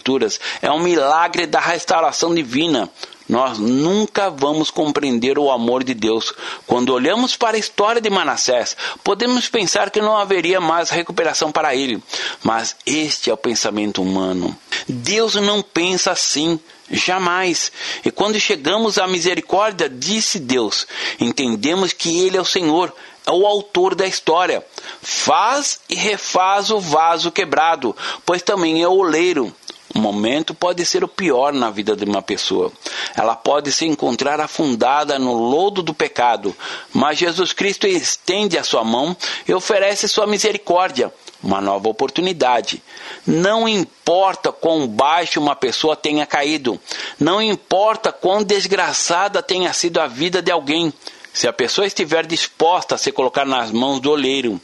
é 0.62 0.72
o 0.72 0.80
milagre 0.80 1.46
da 1.46 1.60
restauração 1.60 2.34
divina 2.34 2.90
nós 3.28 3.58
nunca 3.58 4.30
vamos 4.30 4.72
compreender 4.72 5.38
o 5.38 5.52
amor 5.52 5.84
de 5.84 5.94
Deus. 5.94 6.34
Quando 6.66 6.94
olhamos 6.94 7.36
para 7.36 7.58
a 7.58 7.60
história 7.60 8.02
de 8.02 8.10
Manassés, 8.10 8.78
podemos 9.04 9.50
pensar 9.50 9.90
que 9.90 10.02
não 10.02 10.16
haveria 10.16 10.62
mais 10.62 10.90
recuperação 10.90 11.52
para 11.52 11.76
ele. 11.76 12.02
Mas 12.42 12.76
este 12.86 13.30
é 13.30 13.34
o 13.34 13.38
pensamento 13.38 14.02
humano. 14.02 14.56
Deus 14.88 15.36
não 15.36 15.62
pensa 15.62 16.12
assim. 16.12 16.60
Jamais. 16.90 17.70
E 18.06 18.10
quando 18.10 18.40
chegamos 18.40 18.98
à 18.98 19.06
misericórdia, 19.06 19.90
disse 19.90 20.40
Deus, 20.40 20.88
entendemos 21.20 21.92
que 21.92 22.18
Ele 22.22 22.38
é 22.38 22.42
o 22.42 22.46
Senhor, 22.46 22.94
é 23.26 23.32
o 23.32 23.46
autor 23.46 23.94
da 23.94 24.08
história. 24.08 24.66
Faz 25.02 25.82
e 25.90 25.96
refaz 25.96 26.72
o 26.72 26.80
vaso 26.80 27.30
quebrado, 27.30 27.94
pois 28.26 28.42
também 28.42 28.82
é 28.82 28.88
o 28.88 28.94
oleiro. 28.94 29.54
Momento 29.96 30.54
pode 30.54 30.86
ser 30.86 31.04
o 31.04 31.08
pior 31.08 31.54
na 31.54 31.70
vida 31.70 31.96
de 31.96 32.04
uma 32.04 32.22
pessoa. 32.22 32.72
Ela 33.16 33.36
pode 33.36 33.72
se 33.72 33.86
encontrar 33.86 34.40
afundada 34.40 35.18
no 35.18 35.34
lodo 35.34 35.82
do 35.82 35.94
pecado, 35.94 36.56
mas 36.94 37.18
Jesus 37.18 37.54
Cristo 37.54 37.88
estende 37.88 38.58
a 38.58 38.64
sua 38.64 38.84
mão 38.84 39.16
e 39.48 39.54
oferece 39.54 40.08
sua 40.08 40.28
misericórdia, 40.28 41.12
uma 41.42 41.62
nova 41.62 41.88
oportunidade. 41.88 42.84
Não 43.26 43.68
importa 43.68 44.52
quão 44.52 44.88
baixo 44.88 45.40
uma 45.40 45.56
pessoa 45.56 45.96
tenha 45.96 46.26
caído, 46.26 46.80
não 47.20 47.42
importa 47.42 48.12
quão 48.12 48.44
desgraçada 48.44 49.42
tenha 49.42 49.72
sido 49.74 50.00
a 50.00 50.08
vida 50.08 50.42
de 50.42 50.52
alguém. 50.52 50.94
Se 51.34 51.48
a 51.48 51.54
pessoa 51.54 51.86
estiver 51.86 52.26
disposta 52.26 52.96
a 52.96 52.98
se 52.98 53.12
colocar 53.12 53.46
nas 53.46 53.72
mãos 53.72 54.00
do 54.00 54.12
oleiro, 54.12 54.60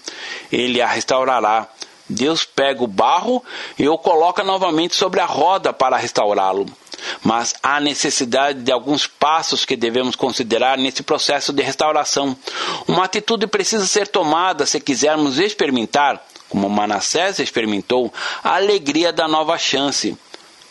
ele 0.51 0.82
a 0.82 0.88
restaurará 0.88 1.70
Deus 2.07 2.43
pega 2.43 2.83
o 2.83 2.88
barro 2.88 3.43
e 3.77 3.88
o 3.88 3.98
coloca 3.98 4.43
novamente 4.43 4.95
sobre 4.95 5.19
a 5.19 5.25
roda 5.25 5.72
para 5.72 5.98
restaurá-lo. 5.98 6.65
Mas 7.22 7.55
há 7.62 7.79
necessidade 7.79 8.62
de 8.62 8.72
alguns 8.72 9.07
passos 9.07 9.65
que 9.65 9.75
devemos 9.75 10.15
considerar 10.15 10.77
nesse 10.77 11.03
processo 11.03 11.51
de 11.51 11.62
restauração. 11.63 12.36
Uma 12.88 13.05
atitude 13.05 13.48
precisa 13.48 13.86
ser 13.86 14.07
tomada 14.07 14.65
se 14.65 14.79
quisermos 14.79 15.39
experimentar, 15.39 16.24
como 16.50 16.69
Manassés 16.69 17.39
experimentou, 17.39 18.13
a 18.43 18.55
alegria 18.55 19.12
da 19.12 19.27
nova 19.27 19.57
chance. 19.57 20.17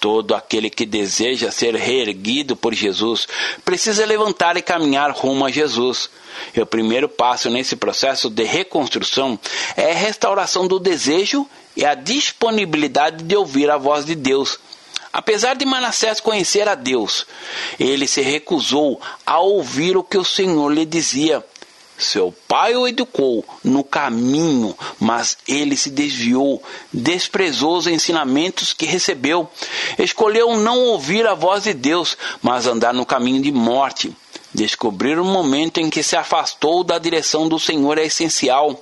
Todo 0.02 0.34
aquele 0.34 0.68
que 0.68 0.84
deseja 0.84 1.52
ser 1.52 1.76
reerguido 1.76 2.56
por 2.56 2.74
Jesus 2.74 3.28
precisa 3.64 4.04
levantar 4.04 4.56
e 4.56 4.60
caminhar 4.60 5.12
rumo 5.12 5.46
a 5.46 5.48
Jesus. 5.48 6.10
E 6.52 6.60
o 6.60 6.66
primeiro 6.66 7.08
passo 7.08 7.48
nesse 7.48 7.76
processo 7.76 8.28
de 8.28 8.42
reconstrução 8.42 9.38
é 9.76 9.92
a 9.92 9.94
restauração 9.94 10.66
do 10.66 10.80
desejo 10.80 11.46
e 11.76 11.84
a 11.84 11.94
disponibilidade 11.94 13.22
de 13.22 13.36
ouvir 13.36 13.70
a 13.70 13.76
voz 13.76 14.04
de 14.04 14.16
Deus. 14.16 14.58
Apesar 15.12 15.54
de 15.54 15.64
Manassés 15.64 16.18
conhecer 16.18 16.66
a 16.66 16.74
Deus, 16.74 17.24
ele 17.78 18.08
se 18.08 18.22
recusou 18.22 19.00
a 19.24 19.38
ouvir 19.38 19.96
o 19.96 20.02
que 20.02 20.18
o 20.18 20.24
Senhor 20.24 20.68
lhe 20.68 20.84
dizia. 20.84 21.44
Seu 22.02 22.34
pai 22.48 22.74
o 22.74 22.88
educou 22.88 23.44
no 23.62 23.84
caminho, 23.84 24.76
mas 24.98 25.38
ele 25.46 25.76
se 25.76 25.88
desviou, 25.88 26.62
desprezou 26.92 27.76
os 27.76 27.86
ensinamentos 27.86 28.72
que 28.72 28.84
recebeu, 28.84 29.48
escolheu 29.98 30.56
não 30.56 30.80
ouvir 30.80 31.26
a 31.26 31.34
voz 31.34 31.62
de 31.62 31.72
Deus, 31.72 32.18
mas 32.42 32.66
andar 32.66 32.92
no 32.92 33.06
caminho 33.06 33.40
de 33.40 33.52
morte. 33.52 34.14
Descobrir 34.52 35.18
o 35.18 35.24
momento 35.24 35.78
em 35.78 35.88
que 35.88 36.02
se 36.02 36.16
afastou 36.16 36.84
da 36.84 36.98
direção 36.98 37.48
do 37.48 37.58
Senhor 37.58 37.96
é 37.96 38.04
essencial. 38.04 38.78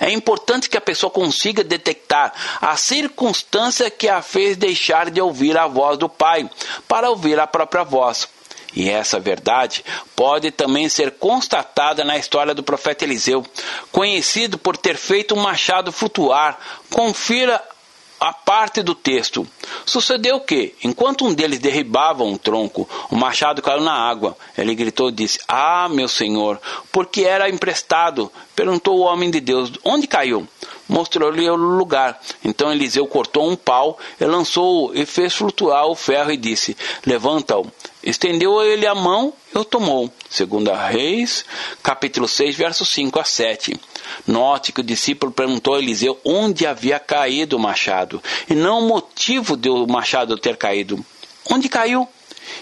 É 0.00 0.10
importante 0.10 0.68
que 0.68 0.76
a 0.76 0.80
pessoa 0.80 1.10
consiga 1.10 1.62
detectar 1.62 2.32
a 2.60 2.76
circunstância 2.76 3.90
que 3.90 4.08
a 4.08 4.22
fez 4.22 4.56
deixar 4.56 5.10
de 5.10 5.20
ouvir 5.20 5.56
a 5.56 5.66
voz 5.66 5.98
do 5.98 6.08
Pai 6.08 6.50
para 6.88 7.10
ouvir 7.10 7.38
a 7.38 7.46
própria 7.46 7.84
voz. 7.84 8.26
E 8.74 8.90
essa 8.90 9.20
verdade 9.20 9.84
pode 10.16 10.50
também 10.50 10.88
ser 10.88 11.12
constatada 11.12 12.04
na 12.04 12.16
história 12.16 12.54
do 12.54 12.62
profeta 12.62 13.04
Eliseu, 13.04 13.44
conhecido 13.92 14.58
por 14.58 14.76
ter 14.76 14.96
feito 14.96 15.34
um 15.34 15.40
machado 15.40 15.92
flutuar. 15.92 16.58
Confira 16.90 17.62
a 18.18 18.32
parte 18.32 18.82
do 18.82 18.94
texto. 18.94 19.46
Sucedeu 19.84 20.40
que, 20.40 20.74
enquanto 20.82 21.26
um 21.26 21.34
deles 21.34 21.58
derribava 21.58 22.24
um 22.24 22.38
tronco, 22.38 22.88
o 23.10 23.16
machado 23.16 23.60
caiu 23.60 23.82
na 23.82 23.92
água. 23.92 24.36
Ele 24.56 24.74
gritou 24.74 25.10
e 25.10 25.12
disse: 25.12 25.38
Ah, 25.46 25.88
meu 25.90 26.08
senhor, 26.08 26.60
porque 26.90 27.22
era 27.22 27.50
emprestado? 27.50 28.32
Perguntou 28.56 28.98
o 28.98 29.02
homem 29.02 29.30
de 29.30 29.40
Deus: 29.40 29.72
Onde 29.84 30.06
caiu? 30.06 30.48
Mostrou-lhe 30.88 31.48
o 31.48 31.54
lugar. 31.54 32.20
Então 32.44 32.72
Eliseu 32.72 33.06
cortou 33.06 33.48
um 33.48 33.56
pau 33.56 33.98
e 34.20 34.24
lançou-o 34.24 34.94
e 34.94 35.04
fez 35.04 35.34
flutuar 35.34 35.86
o 35.86 35.94
ferro 35.94 36.32
e 36.32 36.36
disse: 36.36 36.76
Levanta-o. 37.04 37.70
Estendeu 38.04 38.62
ele 38.62 38.86
a 38.86 38.94
mão 38.94 39.32
e 39.54 39.58
o 39.58 39.64
tomou. 39.64 40.12
Segunda 40.28 40.86
Reis, 40.86 41.44
capítulo 41.82 42.28
6, 42.28 42.54
versos 42.54 42.90
5 42.90 43.18
a 43.18 43.24
7. 43.24 43.80
Note 44.26 44.72
que 44.72 44.80
o 44.80 44.84
discípulo 44.84 45.32
perguntou 45.32 45.74
a 45.74 45.78
Eliseu 45.78 46.20
onde 46.22 46.66
havia 46.66 47.00
caído 47.00 47.56
o 47.56 47.60
machado, 47.60 48.22
e 48.48 48.54
não 48.54 48.80
o 48.80 48.88
motivo 48.88 49.56
do 49.56 49.86
machado 49.86 50.36
ter 50.36 50.56
caído. 50.58 51.04
Onde 51.50 51.68
caiu? 51.68 52.06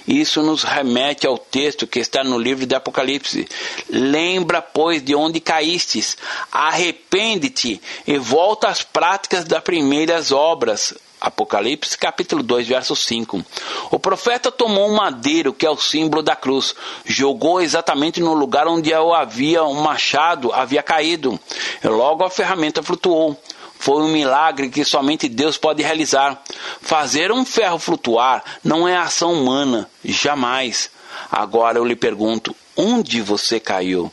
Isso 0.06 0.42
nos 0.42 0.62
remete 0.62 1.26
ao 1.26 1.36
texto 1.36 1.86
que 1.86 1.98
está 1.98 2.22
no 2.22 2.38
livro 2.38 2.66
de 2.66 2.74
Apocalipse. 2.74 3.48
Lembra, 3.88 4.62
pois, 4.62 5.02
de 5.02 5.14
onde 5.14 5.40
caístes, 5.40 6.16
arrepende-te 6.50 7.80
e 8.06 8.18
volta 8.18 8.68
às 8.68 8.82
práticas 8.82 9.44
das 9.44 9.62
primeiras 9.62 10.30
obras. 10.30 10.94
Apocalipse 11.22 11.96
capítulo 11.96 12.42
2, 12.42 12.66
verso 12.66 12.96
5. 12.96 13.44
O 13.92 13.98
profeta 14.00 14.50
tomou 14.50 14.90
um 14.90 14.96
madeiro, 14.96 15.52
que 15.52 15.64
é 15.64 15.70
o 15.70 15.76
símbolo 15.76 16.20
da 16.20 16.34
cruz, 16.34 16.74
jogou 17.04 17.60
exatamente 17.60 18.20
no 18.20 18.34
lugar 18.34 18.66
onde 18.66 18.92
havia 18.92 19.62
um 19.62 19.80
machado 19.80 20.52
havia 20.52 20.82
caído. 20.82 21.38
E 21.82 21.86
logo 21.86 22.24
a 22.24 22.30
ferramenta 22.30 22.82
flutuou. 22.82 23.40
Foi 23.78 24.02
um 24.02 24.08
milagre 24.08 24.68
que 24.68 24.84
somente 24.84 25.28
Deus 25.28 25.56
pode 25.56 25.80
realizar. 25.80 26.42
Fazer 26.80 27.30
um 27.30 27.44
ferro 27.44 27.78
flutuar 27.78 28.42
não 28.64 28.88
é 28.88 28.96
ação 28.96 29.32
humana, 29.32 29.88
jamais. 30.04 30.90
Agora 31.30 31.78
eu 31.78 31.84
lhe 31.84 31.94
pergunto: 31.94 32.54
onde 32.76 33.20
você 33.20 33.60
caiu? 33.60 34.12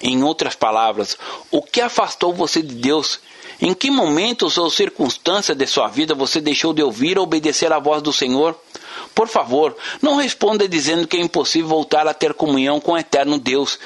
Em 0.00 0.22
outras 0.22 0.54
palavras, 0.54 1.16
o 1.50 1.62
que 1.62 1.80
afastou 1.80 2.32
você 2.32 2.62
de 2.62 2.74
Deus 2.76 3.18
em 3.60 3.74
que 3.74 3.90
momentos 3.90 4.58
ou 4.58 4.70
circunstâncias 4.70 5.56
de 5.56 5.66
sua 5.66 5.88
vida 5.88 6.14
você 6.14 6.40
deixou 6.40 6.72
de 6.72 6.82
ouvir 6.82 7.18
ou 7.18 7.24
obedecer 7.24 7.72
à 7.72 7.78
voz 7.78 8.02
do 8.02 8.12
Senhor? 8.12 8.58
Por 9.14 9.28
favor, 9.28 9.76
não 10.02 10.16
responda 10.16 10.68
dizendo 10.68 11.06
que 11.06 11.16
é 11.16 11.20
impossível 11.20 11.68
voltar 11.68 12.06
a 12.06 12.14
ter 12.14 12.34
comunhão 12.34 12.80
com 12.80 12.92
o 12.92 12.98
eterno 12.98 13.38
Deus. 13.38 13.78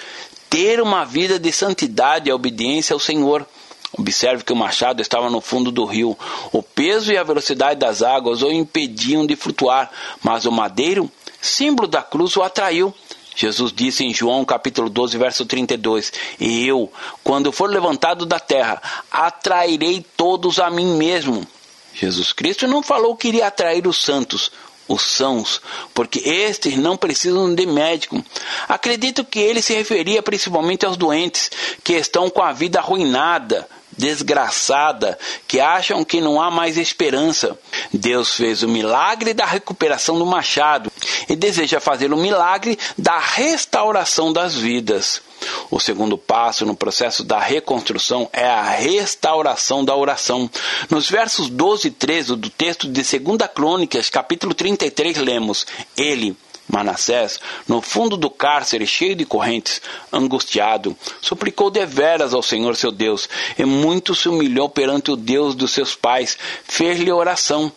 Ter 0.48 0.80
uma 0.80 1.04
vida 1.04 1.38
de 1.38 1.52
santidade 1.52 2.30
e 2.30 2.32
obediência 2.32 2.94
ao 2.94 3.00
Senhor. 3.00 3.46
Observe 3.96 4.44
que 4.44 4.52
o 4.52 4.56
machado 4.56 5.02
estava 5.02 5.30
no 5.30 5.40
fundo 5.40 5.70
do 5.70 5.84
rio. 5.84 6.16
O 6.52 6.62
peso 6.62 7.12
e 7.12 7.16
a 7.16 7.22
velocidade 7.22 7.80
das 7.80 8.02
águas 8.02 8.42
o 8.42 8.50
impediam 8.50 9.26
de 9.26 9.36
flutuar, 9.36 9.90
mas 10.22 10.46
o 10.46 10.52
madeiro, 10.52 11.10
símbolo 11.40 11.88
da 11.88 12.02
cruz, 12.02 12.36
o 12.36 12.42
atraiu. 12.42 12.94
Jesus 13.38 13.72
disse 13.72 14.02
em 14.02 14.12
João 14.12 14.44
capítulo 14.44 14.90
12, 14.90 15.16
verso 15.16 15.46
32: 15.46 16.12
E 16.40 16.66
eu, 16.66 16.92
quando 17.22 17.52
for 17.52 17.70
levantado 17.70 18.26
da 18.26 18.40
terra, 18.40 18.82
atrairei 19.12 20.04
todos 20.16 20.58
a 20.58 20.68
mim 20.68 20.96
mesmo. 20.96 21.46
Jesus 21.94 22.32
Cristo 22.32 22.66
não 22.66 22.82
falou 22.82 23.14
que 23.14 23.28
iria 23.28 23.46
atrair 23.46 23.86
os 23.86 24.02
santos, 24.02 24.50
os 24.88 25.02
sãos, 25.02 25.62
porque 25.94 26.18
estes 26.18 26.76
não 26.76 26.96
precisam 26.96 27.54
de 27.54 27.64
médico. 27.64 28.20
Acredito 28.68 29.24
que 29.24 29.38
ele 29.38 29.62
se 29.62 29.72
referia 29.72 30.20
principalmente 30.20 30.84
aos 30.84 30.96
doentes 30.96 31.48
que 31.84 31.92
estão 31.92 32.28
com 32.28 32.42
a 32.42 32.52
vida 32.52 32.80
arruinada, 32.80 33.68
desgraçada, 33.98 35.18
que 35.46 35.60
acham 35.60 36.04
que 36.04 36.20
não 36.20 36.40
há 36.40 36.50
mais 36.50 36.78
esperança. 36.78 37.58
Deus 37.92 38.34
fez 38.34 38.62
o 38.62 38.68
milagre 38.68 39.34
da 39.34 39.44
recuperação 39.44 40.18
do 40.18 40.24
machado 40.24 40.90
e 41.28 41.34
deseja 41.34 41.80
fazer 41.80 42.12
o 42.12 42.16
milagre 42.16 42.78
da 42.96 43.18
restauração 43.18 44.32
das 44.32 44.54
vidas. 44.54 45.20
O 45.70 45.78
segundo 45.78 46.16
passo 46.16 46.64
no 46.64 46.74
processo 46.74 47.22
da 47.22 47.38
reconstrução 47.38 48.28
é 48.32 48.46
a 48.46 48.62
restauração 48.62 49.84
da 49.84 49.94
oração. 49.94 50.50
Nos 50.90 51.08
versos 51.08 51.48
12 51.48 51.88
e 51.88 51.90
13 51.90 52.36
do 52.36 52.50
texto 52.50 52.88
de 52.88 53.02
2 53.02 53.38
Crônicas, 53.54 54.08
capítulo 54.08 54.54
33, 54.54 55.18
lemos: 55.18 55.66
Ele, 55.96 56.36
Manassés, 56.68 57.40
no 57.66 57.80
fundo 57.80 58.16
do 58.16 58.28
cárcere, 58.28 58.86
cheio 58.86 59.16
de 59.16 59.24
correntes, 59.24 59.80
angustiado, 60.12 60.96
suplicou 61.20 61.70
deveras 61.70 62.34
ao 62.34 62.42
Senhor 62.42 62.76
seu 62.76 62.92
Deus, 62.92 63.28
e 63.58 63.64
muito 63.64 64.14
se 64.14 64.28
humilhou 64.28 64.68
perante 64.68 65.10
o 65.10 65.16
Deus 65.16 65.54
dos 65.54 65.72
seus 65.72 65.94
pais, 65.94 66.36
fez-lhe 66.64 67.10
oração. 67.10 67.72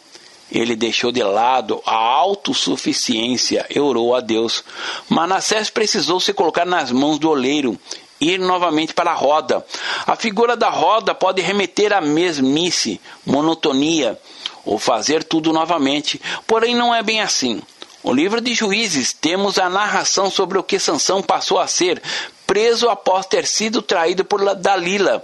Ele 0.52 0.76
deixou 0.76 1.14
de 1.14 1.24
lado 1.24 1.82
a 1.86 1.96
autossuficiência 1.96 3.66
e 3.70 3.80
orou 3.80 4.14
a 4.14 4.20
Deus. 4.20 4.66
Manassés 5.08 5.70
precisou 5.70 6.20
se 6.20 6.34
colocar 6.34 6.66
nas 6.66 6.92
mãos 6.92 7.18
do 7.18 7.30
oleiro 7.30 7.80
ir 8.20 8.38
novamente 8.38 8.94
para 8.94 9.12
a 9.12 9.16
roda. 9.16 9.66
A 10.06 10.16
figura 10.18 10.58
da 10.58 10.70
roda 10.70 11.16
pode 11.16 11.42
remeter 11.42 11.94
à 11.94 12.02
mesmice, 12.02 13.00
monotonia, 13.26 14.20
ou 14.66 14.78
fazer 14.78 15.24
tudo 15.24 15.52
novamente. 15.54 16.22
Porém, 16.46 16.76
não 16.76 16.94
é 16.94 17.02
bem 17.02 17.22
assim. 17.22 17.62
No 18.04 18.14
livro 18.14 18.42
de 18.42 18.54
Juízes 18.54 19.14
temos 19.14 19.60
a 19.60 19.70
narração 19.70 20.30
sobre 20.30 20.58
o 20.58 20.64
que 20.64 20.80
Sansão 20.80 21.22
passou 21.22 21.60
a 21.60 21.68
ser, 21.68 22.02
preso 22.48 22.90
após 22.90 23.26
ter 23.26 23.46
sido 23.46 23.82
traído 23.82 24.26
por 24.26 24.56
Dalila. 24.56 25.24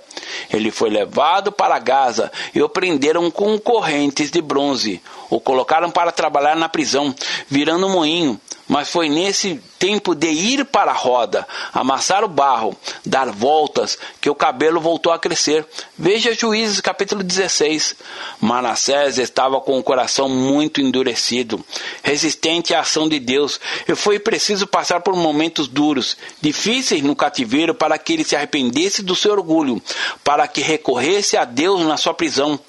Ele 0.50 0.72
foi 0.72 0.90
levado 0.90 1.52
para 1.52 1.80
Gaza 1.80 2.32
e 2.54 2.62
o 2.62 2.70
prenderam 2.70 3.30
com 3.32 3.60
correntes 3.60 4.30
de 4.30 4.42
bronze. 4.42 5.02
O 5.30 5.40
colocaram 5.40 5.92
para 5.92 6.12
trabalhar 6.12 6.56
na 6.56 6.70
prisão, 6.70 7.14
virando 7.50 7.88
um 7.88 7.92
moinho. 7.92 8.40
Mas 8.68 8.90
foi 8.90 9.08
nesse 9.08 9.62
tempo 9.80 10.14
de 10.14 10.28
ir 10.28 10.66
para 10.66 10.92
a 10.92 10.94
roda, 10.94 11.48
amassar 11.72 12.24
o 12.24 12.28
barro, 12.28 12.76
dar 13.06 13.32
voltas, 13.32 13.98
que 14.20 14.30
o 14.30 14.36
cabelo 14.36 14.82
voltou 14.82 15.14
a 15.14 15.20
crescer. 15.20 15.66
Veja 15.98 16.34
Juízes 16.34 16.82
capítulo 16.82 17.24
16. 17.24 17.96
Manassés 18.42 19.18
estava 19.18 19.62
com 19.62 19.80
o 19.80 19.84
coração 19.84 20.28
muito 20.28 20.82
endurecido, 20.82 21.64
resistente 22.04 22.74
à 22.74 22.82
ação 22.82 23.08
de 23.08 23.20
Deus, 23.20 23.60
e 23.88 23.96
foi 23.96 24.20
preciso 24.20 24.68
passar 24.68 25.00
por 25.00 25.16
momentos 25.16 25.68
duros, 25.68 26.18
difíceis 26.42 27.02
no 27.02 27.16
cativeiro 27.16 27.74
para 27.74 27.98
que 27.98 28.14
ele 28.14 28.26
se 28.26 28.36
arrependesse 28.36 29.02
do 29.02 29.16
seu 29.16 29.32
orgulho, 29.32 29.82
para 30.26 30.46
que 30.46 30.62
recorresse 30.62 31.38
a 31.38 31.46
Deus 31.46 31.82
na 31.86 31.96
sua 31.96 32.14
prisão. 32.14 32.60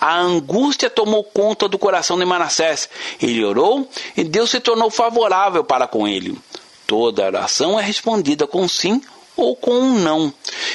A 0.00 0.20
angústia 0.20 0.90
tomou 0.90 1.24
conta 1.24 1.68
do 1.68 1.78
coração 1.78 2.18
de 2.18 2.24
Manassés. 2.24 2.88
Ele 3.20 3.44
orou 3.44 3.88
e 4.16 4.24
Deus 4.24 4.50
se 4.50 4.60
tornou 4.60 4.90
favorável 4.90 5.64
para 5.64 5.86
com 5.86 6.06
ele. 6.06 6.38
Toda 6.86 7.24
oração 7.24 7.78
é 7.78 7.82
respondida 7.82 8.46
com 8.46 8.68
sim 8.68 9.00
ou 9.36 9.56
com 9.56 9.72
um 9.72 9.98
não. 9.98 10.32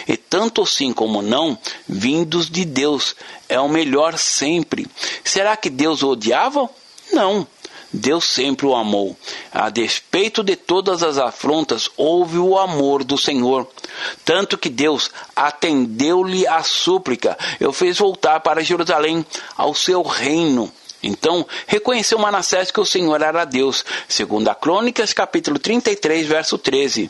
E 0.07 0.17
tanto 0.17 0.65
sim 0.65 0.91
como 0.91 1.21
não, 1.21 1.57
vindos 1.87 2.49
de 2.49 2.65
Deus, 2.65 3.15
é 3.47 3.59
o 3.59 3.69
melhor 3.69 4.17
sempre. 4.17 4.87
Será 5.23 5.55
que 5.55 5.69
Deus 5.69 6.03
o 6.03 6.09
odiava? 6.09 6.69
Não. 7.11 7.47
Deus 7.91 8.25
sempre 8.25 8.65
o 8.65 8.75
amou. 8.75 9.17
A 9.51 9.69
despeito 9.69 10.43
de 10.43 10.55
todas 10.55 11.01
as 11.01 11.17
afrontas, 11.17 11.89
houve 11.97 12.37
o 12.37 12.57
amor 12.57 13.03
do 13.03 13.17
Senhor. 13.17 13.67
Tanto 14.23 14.57
que 14.57 14.69
Deus 14.69 15.09
atendeu-lhe 15.35 16.45
a 16.47 16.61
súplica 16.63 17.37
e 17.59 17.65
o 17.65 17.73
fez 17.73 17.97
voltar 17.97 18.39
para 18.41 18.63
Jerusalém, 18.63 19.25
ao 19.57 19.73
seu 19.73 20.01
reino. 20.03 20.71
Então, 21.01 21.45
reconheceu 21.65 22.19
Manassés 22.19 22.71
que 22.71 22.79
o 22.79 22.85
Senhor 22.85 23.21
era 23.21 23.45
Deus. 23.45 23.85
Segundo 24.07 24.49
a 24.49 24.55
Crônicas, 24.55 25.13
capítulo 25.13 25.57
33, 25.57 26.27
verso 26.27 26.57
13. 26.57 27.09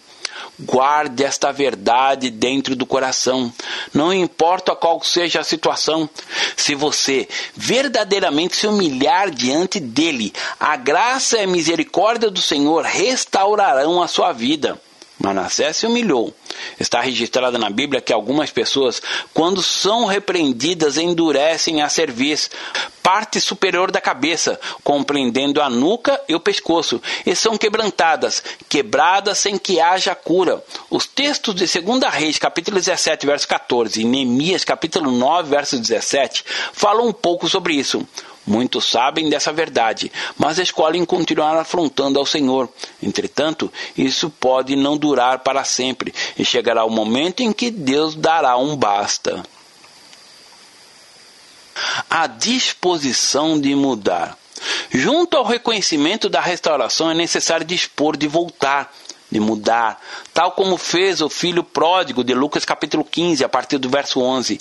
Guarde 0.60 1.24
esta 1.24 1.52
verdade 1.52 2.30
dentro 2.30 2.76
do 2.76 2.86
coração. 2.86 3.52
Não 3.94 4.14
importa 4.14 4.76
qual 4.76 5.02
seja 5.02 5.40
a 5.40 5.44
situação, 5.44 6.10
se 6.58 6.76
você 6.76 7.28
verdadeiramente 7.56 8.58
se 8.58 8.68
humilhar 8.68 9.32
diante 9.32 9.80
dele, 9.80 10.34
a 10.60 10.76
graça 10.76 11.38
e 11.38 11.44
a 11.44 11.48
misericórdia 11.48 12.30
do 12.30 12.42
Senhor 12.42 12.84
restaurarão 12.84 14.04
a 14.04 14.08
sua 14.08 14.34
vida. 14.34 14.80
Manassés 15.20 15.76
se 15.76 15.86
humilhou. 15.86 16.34
Está 16.80 17.02
registrado 17.02 17.58
na 17.58 17.70
Bíblia 17.70 18.02
que 18.02 18.14
algumas 18.14 18.52
pessoas, 18.52 19.02
quando 19.34 19.62
são 19.62 20.06
repreendidas, 20.06 20.98
endurecem 20.98 21.82
a 21.82 21.90
cerviz, 21.90 22.50
parte 23.02 23.40
superior 23.40 23.92
da 23.92 24.02
cabeça, 24.02 24.60
compreendendo 24.84 25.62
a 25.62 25.70
nuca 25.70 26.20
e 26.28 26.36
o 26.36 26.40
pescoço, 26.40 27.02
e 27.26 27.36
são 27.36 27.58
quebrantadas, 27.58 28.44
quebradas 28.68 29.40
sem 29.40 29.58
que 29.58 29.80
haja 29.80 30.16
cura. 30.16 30.64
Os 30.90 31.06
textos 31.06 31.56
de 31.56 31.82
2 31.82 32.14
Reis, 32.14 32.38
capítulo 32.38 32.78
17, 32.78 33.26
verso 33.26 33.48
14, 33.48 34.02
e 34.02 34.06
Neemias, 34.06 34.64
capítulo 34.64 35.12
9, 35.12 35.50
verso 35.50 35.80
17, 35.80 36.46
falam 36.74 37.08
um 37.08 37.14
pouco 37.14 37.48
sobre 37.48 37.74
isso. 37.74 38.06
Muitos 38.50 38.86
sabem 38.86 39.30
dessa 39.30 39.54
verdade, 39.54 40.12
mas 40.36 40.58
escolhem 40.58 41.06
continuar 41.06 41.56
afrontando 41.56 42.18
ao 42.18 42.26
Senhor. 42.26 42.68
Entretanto, 43.02 43.72
isso 43.96 44.28
pode 44.28 44.76
não 44.76 44.98
durar 44.98 45.40
para 45.40 45.64
sempre 45.64 46.12
e 46.38 46.44
chegará 46.44 46.84
o 46.84 46.90
momento 46.90 47.42
em 47.42 47.54
que 47.54 47.70
Deus 47.70 48.16
dará 48.16 48.58
um 48.58 48.76
basta. 48.76 49.44
A 52.10 52.28
disposição 52.28 53.60
de 53.60 53.74
mudar. 53.76 54.38
Junto 54.90 55.38
ao 55.38 55.46
reconhecimento 55.46 56.30
da 56.30 56.42
restauração, 56.42 57.10
é 57.10 57.14
necessário 57.14 57.66
dispor 57.66 58.18
de 58.18 58.28
voltar 58.28 58.92
de 59.32 59.40
mudar, 59.40 60.02
tal 60.34 60.54
como 60.54 60.76
fez 60.78 61.22
o 61.22 61.30
filho 61.30 61.64
pródigo 61.64 62.24
de 62.24 62.34
Lucas 62.34 62.66
capítulo 62.66 63.04
15, 63.04 63.44
a 63.44 63.50
partir 63.50 63.78
do 63.78 63.88
verso 63.90 64.20
11. 64.20 64.60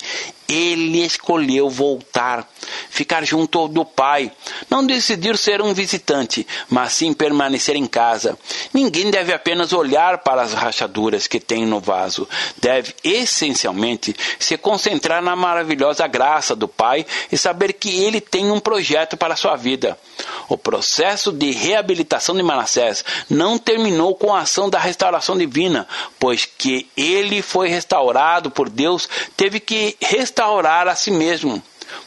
Ele 0.49 1.05
escolheu 1.05 1.69
voltar, 1.69 2.49
ficar 2.89 3.23
junto 3.23 3.67
do 3.67 3.85
Pai, 3.85 4.31
não 4.67 4.83
decidir 4.83 5.37
ser 5.37 5.61
um 5.61 5.75
visitante, 5.75 6.45
mas 6.67 6.93
sim 6.93 7.13
permanecer 7.13 7.75
em 7.75 7.85
casa. 7.85 8.35
Ninguém 8.73 9.11
deve 9.11 9.31
apenas 9.31 9.73
olhar 9.73 10.17
para 10.17 10.41
as 10.41 10.53
rachaduras 10.53 11.27
que 11.27 11.39
tem 11.39 11.67
no 11.67 11.79
vaso, 11.79 12.27
deve 12.57 12.95
essencialmente 13.03 14.15
se 14.39 14.57
concentrar 14.57 15.21
na 15.21 15.35
maravilhosa 15.35 16.07
graça 16.07 16.55
do 16.55 16.67
Pai 16.67 17.05
e 17.31 17.37
saber 17.37 17.73
que 17.73 18.03
ele 18.03 18.19
tem 18.19 18.49
um 18.51 18.59
projeto 18.59 19.15
para 19.15 19.35
a 19.35 19.37
sua 19.37 19.55
vida. 19.55 19.99
O 20.47 20.57
processo 20.57 21.31
de 21.31 21.51
reabilitação 21.51 22.35
de 22.35 22.41
Manassés 22.41 23.05
não 23.29 23.59
terminou 23.59 24.15
com 24.15 24.33
a 24.33 24.41
ação 24.41 24.67
da 24.67 24.79
restauração 24.79 25.37
divina, 25.37 25.87
pois 26.17 26.45
que 26.45 26.89
ele 26.97 27.43
foi 27.43 27.69
restaurado 27.69 28.49
por 28.49 28.67
Deus, 28.67 29.07
teve 29.37 29.59
que 29.59 29.95
restaurar 30.01 30.38
a 30.43 30.95
si 30.95 31.11
mesmo. 31.11 31.61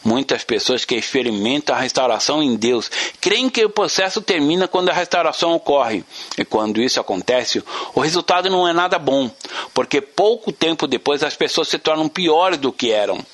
Muitas 0.05 0.45
pessoas 0.45 0.85
que 0.85 0.95
experimentam 0.95 1.75
a 1.75 1.79
restauração 1.79 2.42
em 2.42 2.57
Deus 2.57 2.90
creem 3.21 3.51
que 3.51 3.64
o 3.64 3.71
processo 3.71 4.21
termina 4.21 4.68
quando 4.68 4.88
a 4.88 4.92
restauração 4.92 5.53
ocorre. 5.53 6.05
E 6.38 6.45
quando 6.45 6.81
isso 6.81 7.01
acontece, 7.01 7.62
o 7.95 8.01
resultado 8.01 8.49
não 8.49 8.66
é 8.66 8.73
nada 8.73 8.99
bom, 8.99 9.31
porque 9.75 10.01
pouco 10.01 10.53
tempo 10.53 10.87
depois 10.87 11.23
as 11.23 11.37
pessoas 11.37 11.68
se 11.68 11.79
tornam 11.79 12.09
piores 12.09 12.59
do 12.59 12.73
que 12.73 12.90
eram 12.90 13.25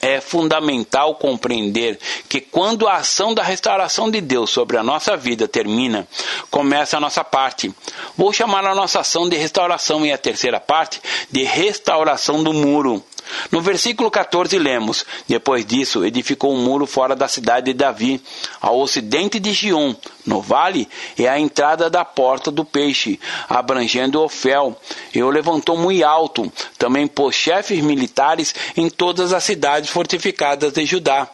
é 0.00 0.20
fundamental 0.20 1.14
compreender 1.16 1.98
que 2.28 2.40
quando 2.40 2.86
a 2.86 2.96
ação 2.96 3.34
da 3.34 3.42
restauração 3.42 4.10
de 4.10 4.20
Deus 4.20 4.50
sobre 4.50 4.76
a 4.76 4.82
nossa 4.82 5.16
vida 5.16 5.48
termina, 5.48 6.06
começa 6.50 6.96
a 6.96 7.00
nossa 7.00 7.24
parte. 7.24 7.72
Vou 8.16 8.32
chamar 8.32 8.64
a 8.64 8.74
nossa 8.74 9.00
ação 9.00 9.28
de 9.28 9.36
restauração 9.36 10.04
e 10.04 10.12
a 10.12 10.18
terceira 10.18 10.60
parte 10.60 11.00
de 11.30 11.42
restauração 11.42 12.42
do 12.42 12.52
muro. 12.52 13.02
No 13.50 13.60
versículo 13.60 14.10
14 14.10 14.58
lemos: 14.58 15.04
Depois 15.26 15.64
disso, 15.64 16.04
edificou 16.04 16.54
um 16.54 16.62
muro 16.62 16.86
fora 16.86 17.14
da 17.14 17.28
cidade 17.28 17.66
de 17.66 17.74
Davi, 17.74 18.20
ao 18.60 18.78
ocidente 18.78 19.38
de 19.38 19.52
Gion, 19.52 19.94
no 20.26 20.40
vale, 20.40 20.88
é 21.18 21.28
a 21.28 21.38
entrada 21.38 21.88
da 21.88 22.04
porta 22.04 22.50
do 22.50 22.64
peixe, 22.64 23.18
abrangendo 23.48 24.22
Ofel, 24.22 24.76
e 25.14 25.22
o 25.22 25.30
levantou 25.30 25.76
muito 25.76 26.04
alto. 26.04 26.52
Também 26.76 27.06
pôs 27.06 27.34
chefes 27.34 27.82
militares 27.82 28.54
em 28.76 28.88
todas 28.88 29.32
as 29.32 29.44
cidades 29.44 29.90
fortificadas 29.90 30.72
de 30.72 30.84
Judá. 30.84 31.28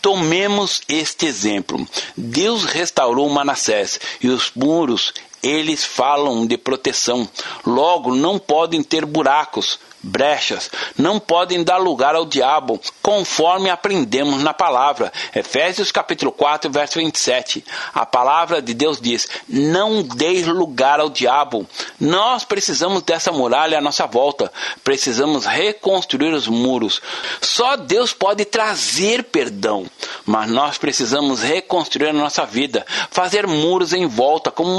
Tomemos 0.00 0.80
este 0.88 1.26
exemplo. 1.26 1.86
Deus 2.16 2.64
restaurou 2.64 3.28
Manassés 3.28 4.00
e 4.20 4.28
os 4.28 4.50
muros 4.54 5.12
eles 5.42 5.84
falam 5.84 6.46
de 6.46 6.56
proteção. 6.56 7.28
Logo, 7.66 8.14
não 8.14 8.38
podem 8.38 8.82
ter 8.82 9.04
buracos. 9.04 9.78
brechas 10.02 10.70
não 10.96 11.18
podem 11.18 11.62
dar 11.62 11.76
lugar 11.76 12.14
ao 12.14 12.24
diabo, 12.24 12.80
conforme 13.02 13.70
aprendemos 13.70 14.42
na 14.42 14.54
palavra. 14.54 15.12
Efésios 15.34 15.92
capítulo 15.92 16.32
4, 16.32 16.70
verso 16.70 16.98
27. 16.98 17.64
A 17.94 18.06
palavra 18.06 18.62
de 18.62 18.74
Deus 18.74 19.00
diz: 19.00 19.28
"Não 19.48 20.02
deis 20.02 20.46
lugar 20.46 21.00
ao 21.00 21.10
diabo". 21.10 21.66
Nós 21.98 22.44
precisamos 22.44 23.02
dessa 23.02 23.32
muralha 23.32 23.78
à 23.78 23.80
nossa 23.80 24.06
volta. 24.06 24.52
Precisamos 24.82 25.44
reconstruir 25.44 26.32
os 26.32 26.48
muros. 26.48 27.00
Só 27.40 27.76
Deus 27.76 28.12
pode 28.12 28.44
trazer 28.44 29.24
perdão, 29.24 29.86
mas 30.24 30.48
nós 30.50 30.78
precisamos 30.78 31.42
reconstruir 31.42 32.08
a 32.08 32.12
nossa 32.12 32.44
vida, 32.44 32.86
fazer 33.10 33.46
muros 33.46 33.92
em 33.92 34.06
volta, 34.06 34.50
como 34.50 34.70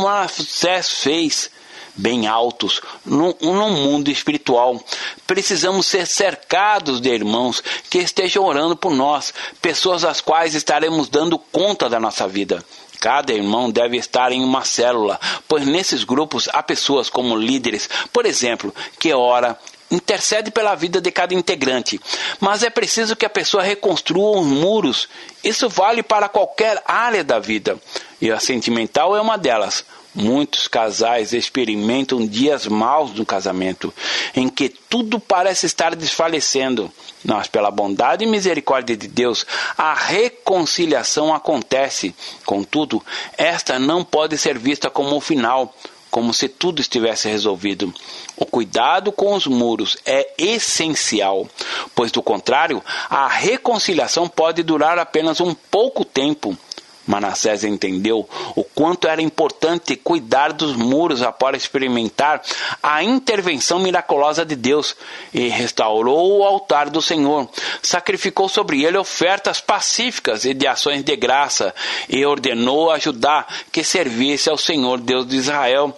Moisés 0.51 0.89
fez 0.89 1.49
bem 1.95 2.27
altos 2.27 2.81
no, 3.05 3.35
no 3.39 3.69
mundo 3.69 4.11
espiritual. 4.11 4.83
Precisamos 5.25 5.87
ser 5.87 6.05
cercados 6.05 6.99
de 6.99 7.09
irmãos 7.09 7.63
que 7.89 7.99
estejam 7.99 8.43
orando 8.43 8.75
por 8.75 8.91
nós, 8.91 9.33
pessoas 9.61 10.03
às 10.03 10.19
quais 10.19 10.53
estaremos 10.53 11.07
dando 11.07 11.39
conta 11.39 11.89
da 11.89 11.99
nossa 12.01 12.27
vida. 12.27 12.63
Cada 12.99 13.33
irmão 13.33 13.71
deve 13.71 13.97
estar 13.97 14.31
em 14.31 14.43
uma 14.43 14.65
célula, 14.65 15.19
pois 15.47 15.65
nesses 15.65 16.03
grupos 16.03 16.49
há 16.51 16.61
pessoas 16.61 17.09
como 17.09 17.35
líderes, 17.35 17.89
por 18.11 18.25
exemplo, 18.25 18.75
que 18.99 19.13
ora, 19.13 19.57
intercede 19.89 20.51
pela 20.51 20.75
vida 20.75 21.01
de 21.01 21.11
cada 21.11 21.33
integrante, 21.33 21.99
mas 22.39 22.61
é 22.61 22.69
preciso 22.69 23.15
que 23.15 23.25
a 23.25 23.29
pessoa 23.29 23.63
reconstrua 23.63 24.39
os 24.39 24.45
muros. 24.45 25.09
Isso 25.43 25.67
vale 25.67 26.03
para 26.03 26.29
qualquer 26.29 26.81
área 26.85 27.23
da 27.23 27.39
vida, 27.39 27.79
e 28.21 28.29
a 28.29 28.39
sentimental 28.39 29.15
é 29.15 29.21
uma 29.21 29.37
delas. 29.37 29.83
Muitos 30.13 30.67
casais 30.67 31.31
experimentam 31.31 32.27
dias 32.27 32.67
maus 32.67 33.13
no 33.13 33.25
casamento, 33.25 33.93
em 34.35 34.49
que 34.49 34.67
tudo 34.67 35.21
parece 35.21 35.65
estar 35.65 35.95
desfalecendo. 35.95 36.91
Mas, 37.23 37.47
pela 37.47 37.71
bondade 37.71 38.25
e 38.25 38.27
misericórdia 38.27 38.97
de 38.97 39.07
Deus, 39.07 39.45
a 39.77 39.93
reconciliação 39.93 41.33
acontece. 41.33 42.13
Contudo, 42.45 43.01
esta 43.37 43.79
não 43.79 44.03
pode 44.03 44.37
ser 44.37 44.57
vista 44.59 44.89
como 44.89 45.15
o 45.15 45.21
final, 45.21 45.73
como 46.09 46.33
se 46.33 46.49
tudo 46.49 46.81
estivesse 46.81 47.29
resolvido. 47.29 47.93
O 48.35 48.45
cuidado 48.45 49.13
com 49.13 49.33
os 49.33 49.47
muros 49.47 49.97
é 50.05 50.33
essencial, 50.37 51.47
pois, 51.95 52.11
do 52.11 52.21
contrário, 52.21 52.83
a 53.09 53.29
reconciliação 53.29 54.27
pode 54.27 54.61
durar 54.61 54.99
apenas 54.99 55.39
um 55.39 55.53
pouco 55.53 56.03
tempo 56.03 56.57
Manassés 57.05 57.63
entendeu 57.63 58.27
o 58.55 58.63
quanto 58.63 59.07
era 59.07 59.21
importante 59.21 59.95
cuidar 59.95 60.53
dos 60.53 60.75
muros 60.75 61.21
após 61.21 61.57
experimentar 61.57 62.41
a 62.81 63.03
intervenção 63.03 63.79
miraculosa 63.79 64.45
de 64.45 64.55
Deus 64.55 64.95
e 65.33 65.47
restaurou 65.47 66.39
o 66.39 66.43
altar 66.43 66.89
do 66.89 67.01
Senhor. 67.01 67.49
Sacrificou 67.81 68.47
sobre 68.47 68.83
ele 68.83 68.97
ofertas 68.97 69.59
pacíficas 69.59 70.45
e 70.45 70.53
de 70.53 70.67
ações 70.67 71.03
de 71.03 71.15
graça 71.15 71.73
e 72.07 72.25
ordenou 72.25 72.91
a 72.91 72.99
Judá 72.99 73.47
que 73.71 73.83
servisse 73.83 74.49
ao 74.49 74.57
Senhor 74.57 74.99
Deus 74.99 75.27
de 75.27 75.37
Israel. 75.37 75.97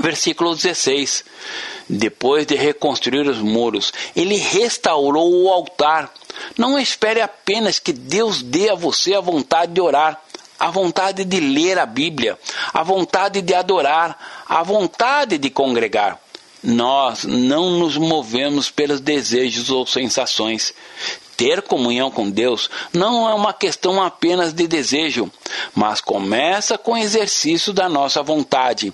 Versículo 0.00 0.56
16. 0.56 1.24
Depois 1.88 2.46
de 2.46 2.56
reconstruir 2.56 3.28
os 3.28 3.38
muros, 3.38 3.92
ele 4.16 4.36
restaurou 4.36 5.30
o 5.42 5.50
altar. 5.50 6.12
Não 6.56 6.78
espere 6.78 7.20
apenas 7.20 7.78
que 7.78 7.92
Deus 7.92 8.42
dê 8.42 8.70
a 8.70 8.74
você 8.74 9.14
a 9.14 9.20
vontade 9.20 9.72
de 9.72 9.80
orar, 9.80 10.20
a 10.58 10.70
vontade 10.70 11.24
de 11.24 11.40
ler 11.40 11.78
a 11.78 11.86
Bíblia, 11.86 12.38
a 12.72 12.82
vontade 12.82 13.42
de 13.42 13.54
adorar, 13.54 14.44
a 14.48 14.62
vontade 14.62 15.38
de 15.38 15.50
congregar. 15.50 16.18
Nós 16.62 17.24
não 17.24 17.72
nos 17.72 17.96
movemos 17.98 18.70
pelos 18.70 19.00
desejos 19.00 19.70
ou 19.70 19.86
sensações. 19.86 20.72
Ter 21.36 21.62
comunhão 21.62 22.10
com 22.10 22.30
Deus 22.30 22.70
não 22.92 23.28
é 23.28 23.34
uma 23.34 23.52
questão 23.52 24.00
apenas 24.00 24.52
de 24.52 24.68
desejo, 24.68 25.30
mas 25.74 26.00
começa 26.00 26.78
com 26.78 26.92
o 26.92 26.96
exercício 26.96 27.72
da 27.72 27.88
nossa 27.88 28.22
vontade, 28.22 28.92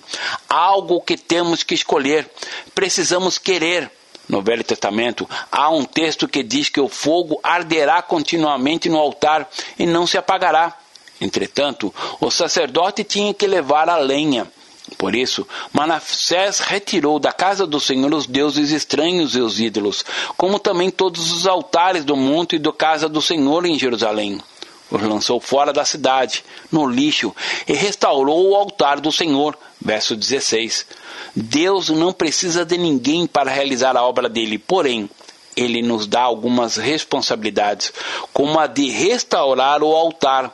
algo 0.49 0.99
que 1.01 1.15
temos 1.15 1.63
que 1.63 1.75
escolher. 1.75 2.29
Precisamos 2.73 3.37
querer. 3.37 3.91
No 4.31 4.41
Velho 4.41 4.63
Testamento 4.63 5.29
há 5.51 5.69
um 5.69 5.83
texto 5.83 6.25
que 6.25 6.41
diz 6.41 6.69
que 6.69 6.79
o 6.79 6.87
fogo 6.87 7.37
arderá 7.43 8.01
continuamente 8.01 8.87
no 8.87 8.97
altar 8.97 9.45
e 9.77 9.85
não 9.85 10.07
se 10.07 10.17
apagará. 10.17 10.73
Entretanto, 11.19 11.93
o 12.17 12.31
sacerdote 12.31 13.03
tinha 13.03 13.33
que 13.33 13.45
levar 13.45 13.89
a 13.89 13.97
lenha. 13.97 14.47
Por 14.97 15.13
isso, 15.13 15.45
Manassés 15.73 16.59
retirou 16.59 17.19
da 17.19 17.33
casa 17.33 17.67
do 17.67 17.77
Senhor 17.77 18.13
os 18.13 18.25
deuses 18.25 18.71
estranhos 18.71 19.35
e 19.35 19.41
os 19.41 19.59
ídolos, 19.59 20.05
como 20.37 20.57
também 20.57 20.89
todos 20.89 21.33
os 21.33 21.45
altares 21.45 22.05
do 22.05 22.15
monte 22.15 22.55
e 22.55 22.59
da 22.59 22.71
casa 22.71 23.09
do 23.09 23.21
Senhor 23.21 23.65
em 23.65 23.77
Jerusalém. 23.77 24.41
Os 24.91 25.01
lançou 25.01 25.39
fora 25.39 25.71
da 25.71 25.85
cidade, 25.85 26.43
no 26.71 26.85
lixo, 26.87 27.33
e 27.67 27.73
restaurou 27.73 28.49
o 28.49 28.55
altar 28.55 28.99
do 28.99 29.11
Senhor. 29.11 29.57
Verso 29.79 30.15
16. 30.15 30.85
Deus 31.35 31.89
não 31.89 32.11
precisa 32.11 32.65
de 32.65 32.77
ninguém 32.77 33.25
para 33.25 33.49
realizar 33.49 33.95
a 33.95 34.03
obra 34.03 34.27
dele, 34.27 34.59
porém, 34.59 35.09
ele 35.55 35.81
nos 35.81 36.05
dá 36.05 36.21
algumas 36.21 36.75
responsabilidades, 36.75 37.91
como 38.33 38.59
a 38.59 38.67
de 38.67 38.89
restaurar 38.89 39.81
o 39.81 39.95
altar 39.95 40.53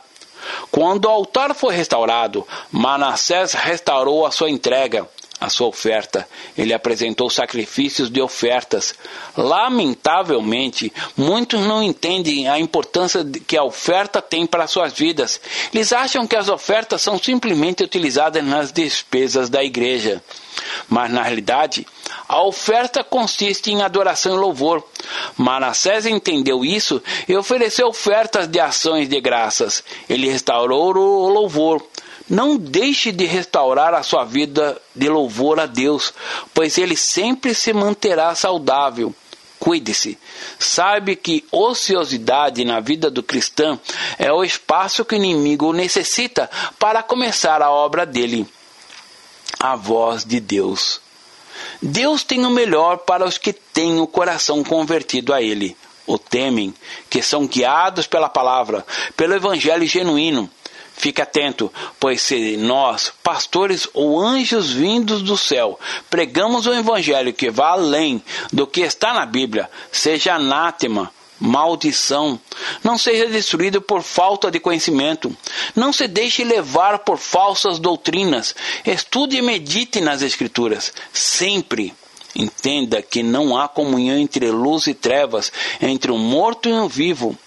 quando 0.70 1.06
o 1.06 1.10
altar 1.10 1.54
foi 1.54 1.74
restaurado, 1.74 2.46
Manassés 2.70 3.52
restaurou 3.52 4.26
a 4.26 4.30
sua 4.30 4.50
entrega, 4.50 5.08
a 5.40 5.48
sua 5.48 5.68
oferta. 5.68 6.28
Ele 6.56 6.74
apresentou 6.74 7.30
sacrifícios 7.30 8.10
de 8.10 8.20
ofertas. 8.20 8.94
Lamentavelmente, 9.36 10.92
muitos 11.16 11.60
não 11.60 11.82
entendem 11.82 12.48
a 12.48 12.58
importância 12.58 13.24
que 13.46 13.56
a 13.56 13.64
oferta 13.64 14.20
tem 14.20 14.46
para 14.46 14.66
suas 14.66 14.92
vidas. 14.92 15.40
Eles 15.72 15.92
acham 15.92 16.26
que 16.26 16.36
as 16.36 16.48
ofertas 16.48 17.02
são 17.02 17.18
simplesmente 17.18 17.84
utilizadas 17.84 18.44
nas 18.44 18.72
despesas 18.72 19.48
da 19.48 19.62
igreja. 19.62 20.22
Mas 20.88 21.10
na 21.10 21.22
realidade, 21.22 21.86
a 22.28 22.42
oferta 22.42 23.04
consiste 23.04 23.70
em 23.70 23.82
adoração 23.82 24.34
e 24.34 24.38
louvor. 24.38 24.82
Manassés 25.36 26.04
entendeu 26.04 26.64
isso 26.64 27.02
e 27.28 27.36
ofereceu 27.36 27.88
ofertas 27.88 28.48
de 28.48 28.58
ações 28.58 29.08
de 29.08 29.20
graças. 29.20 29.84
Ele 30.08 30.28
restaurou 30.28 30.94
o 30.96 31.28
louvor. 31.28 31.84
Não 32.28 32.56
deixe 32.56 33.10
de 33.10 33.24
restaurar 33.24 33.94
a 33.94 34.02
sua 34.02 34.24
vida 34.24 34.80
de 34.94 35.08
louvor 35.08 35.58
a 35.58 35.66
Deus, 35.66 36.12
pois 36.52 36.76
ele 36.76 36.96
sempre 36.96 37.54
se 37.54 37.72
manterá 37.72 38.34
saudável. 38.34 39.14
Cuide-se. 39.58 40.16
Sabe 40.58 41.16
que 41.16 41.44
ociosidade 41.50 42.64
na 42.64 42.80
vida 42.80 43.10
do 43.10 43.22
cristão 43.22 43.80
é 44.18 44.32
o 44.32 44.44
espaço 44.44 45.04
que 45.04 45.14
o 45.14 45.16
inimigo 45.16 45.72
necessita 45.72 46.48
para 46.78 47.02
começar 47.02 47.60
a 47.62 47.70
obra 47.70 48.06
dele 48.06 48.46
a 49.58 49.74
voz 49.74 50.24
de 50.24 50.38
Deus. 50.38 51.00
Deus 51.82 52.22
tem 52.22 52.44
o 52.46 52.50
melhor 52.50 52.98
para 52.98 53.26
os 53.26 53.36
que 53.36 53.52
têm 53.52 54.00
o 54.00 54.06
coração 54.06 54.62
convertido 54.62 55.34
a 55.34 55.42
Ele, 55.42 55.76
o 56.06 56.18
temem, 56.18 56.72
que 57.10 57.22
são 57.22 57.46
guiados 57.46 58.06
pela 58.06 58.28
palavra, 58.28 58.86
pelo 59.16 59.34
Evangelho 59.34 59.86
genuíno. 59.86 60.48
Fique 60.98 61.22
atento, 61.22 61.72
pois 62.00 62.20
se 62.20 62.56
nós, 62.56 63.12
pastores 63.22 63.88
ou 63.94 64.20
anjos 64.20 64.72
vindos 64.72 65.22
do 65.22 65.38
céu, 65.38 65.78
pregamos 66.10 66.66
o 66.66 66.74
Evangelho 66.74 67.32
que 67.32 67.50
vá 67.50 67.70
além 67.70 68.20
do 68.52 68.66
que 68.66 68.80
está 68.80 69.14
na 69.14 69.24
Bíblia, 69.24 69.70
seja 69.92 70.34
anátema, 70.34 71.12
maldição. 71.38 72.38
Não 72.82 72.98
seja 72.98 73.26
destruído 73.26 73.80
por 73.80 74.02
falta 74.02 74.50
de 74.50 74.58
conhecimento. 74.58 75.34
Não 75.76 75.92
se 75.92 76.08
deixe 76.08 76.42
levar 76.42 76.98
por 76.98 77.16
falsas 77.16 77.78
doutrinas. 77.78 78.52
Estude 78.84 79.36
e 79.36 79.42
medite 79.42 80.00
nas 80.00 80.20
Escrituras. 80.20 80.92
Sempre. 81.12 81.94
Entenda 82.34 83.00
que 83.00 83.22
não 83.22 83.56
há 83.56 83.68
comunhão 83.68 84.18
entre 84.18 84.50
luz 84.50 84.88
e 84.88 84.94
trevas, 84.94 85.52
entre 85.80 86.10
o 86.10 86.18
morto 86.18 86.68
e 86.68 86.72
o 86.72 86.88
vivo. 86.88 87.38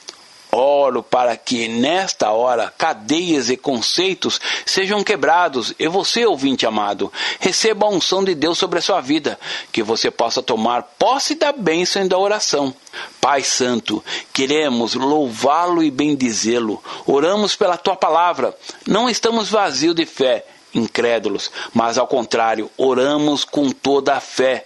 Oro 0.51 1.01
para 1.01 1.37
que 1.37 1.69
nesta 1.69 2.31
hora 2.31 2.73
cadeias 2.77 3.49
e 3.49 3.55
conceitos 3.55 4.39
sejam 4.65 5.01
quebrados 5.03 5.73
e 5.79 5.87
você, 5.87 6.25
ouvinte 6.25 6.65
amado, 6.65 7.11
receba 7.39 7.85
a 7.85 7.89
unção 7.89 8.21
de 8.21 8.35
Deus 8.35 8.57
sobre 8.57 8.79
a 8.79 8.81
sua 8.81 8.99
vida, 8.99 9.39
que 9.71 9.81
você 9.81 10.11
possa 10.11 10.43
tomar 10.43 10.83
posse 10.99 11.35
da 11.35 11.53
bênção 11.53 12.03
e 12.03 12.09
da 12.09 12.17
oração. 12.17 12.73
Pai 13.21 13.43
Santo, 13.43 14.03
queremos 14.33 14.93
louvá-lo 14.93 15.81
e 15.81 15.89
bendizê-lo. 15.89 16.83
Oramos 17.05 17.55
pela 17.55 17.77
tua 17.77 17.95
palavra. 17.95 18.53
Não 18.85 19.09
estamos 19.09 19.49
vazios 19.49 19.95
de 19.95 20.05
fé, 20.05 20.45
incrédulos, 20.73 21.49
mas 21.73 21.97
ao 21.97 22.07
contrário, 22.07 22.69
oramos 22.77 23.45
com 23.45 23.71
toda 23.71 24.15
a 24.15 24.19
fé 24.19 24.65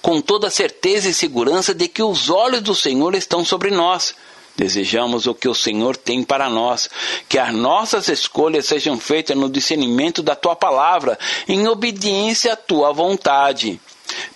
com 0.00 0.20
toda 0.20 0.50
certeza 0.50 1.08
e 1.08 1.14
segurança 1.14 1.74
de 1.74 1.88
que 1.88 2.02
os 2.02 2.30
olhos 2.30 2.62
do 2.62 2.74
Senhor 2.74 3.14
estão 3.14 3.44
sobre 3.44 3.70
nós. 3.70 4.14
Desejamos 4.56 5.26
o 5.26 5.34
que 5.34 5.48
o 5.48 5.54
Senhor 5.54 5.96
tem 5.96 6.22
para 6.22 6.48
nós, 6.48 6.88
que 7.28 7.38
as 7.38 7.52
nossas 7.52 8.08
escolhas 8.08 8.66
sejam 8.66 8.98
feitas 8.98 9.36
no 9.36 9.50
discernimento 9.50 10.22
da 10.22 10.36
tua 10.36 10.54
palavra, 10.54 11.18
em 11.48 11.66
obediência 11.66 12.52
à 12.52 12.56
tua 12.56 12.92
vontade. 12.92 13.80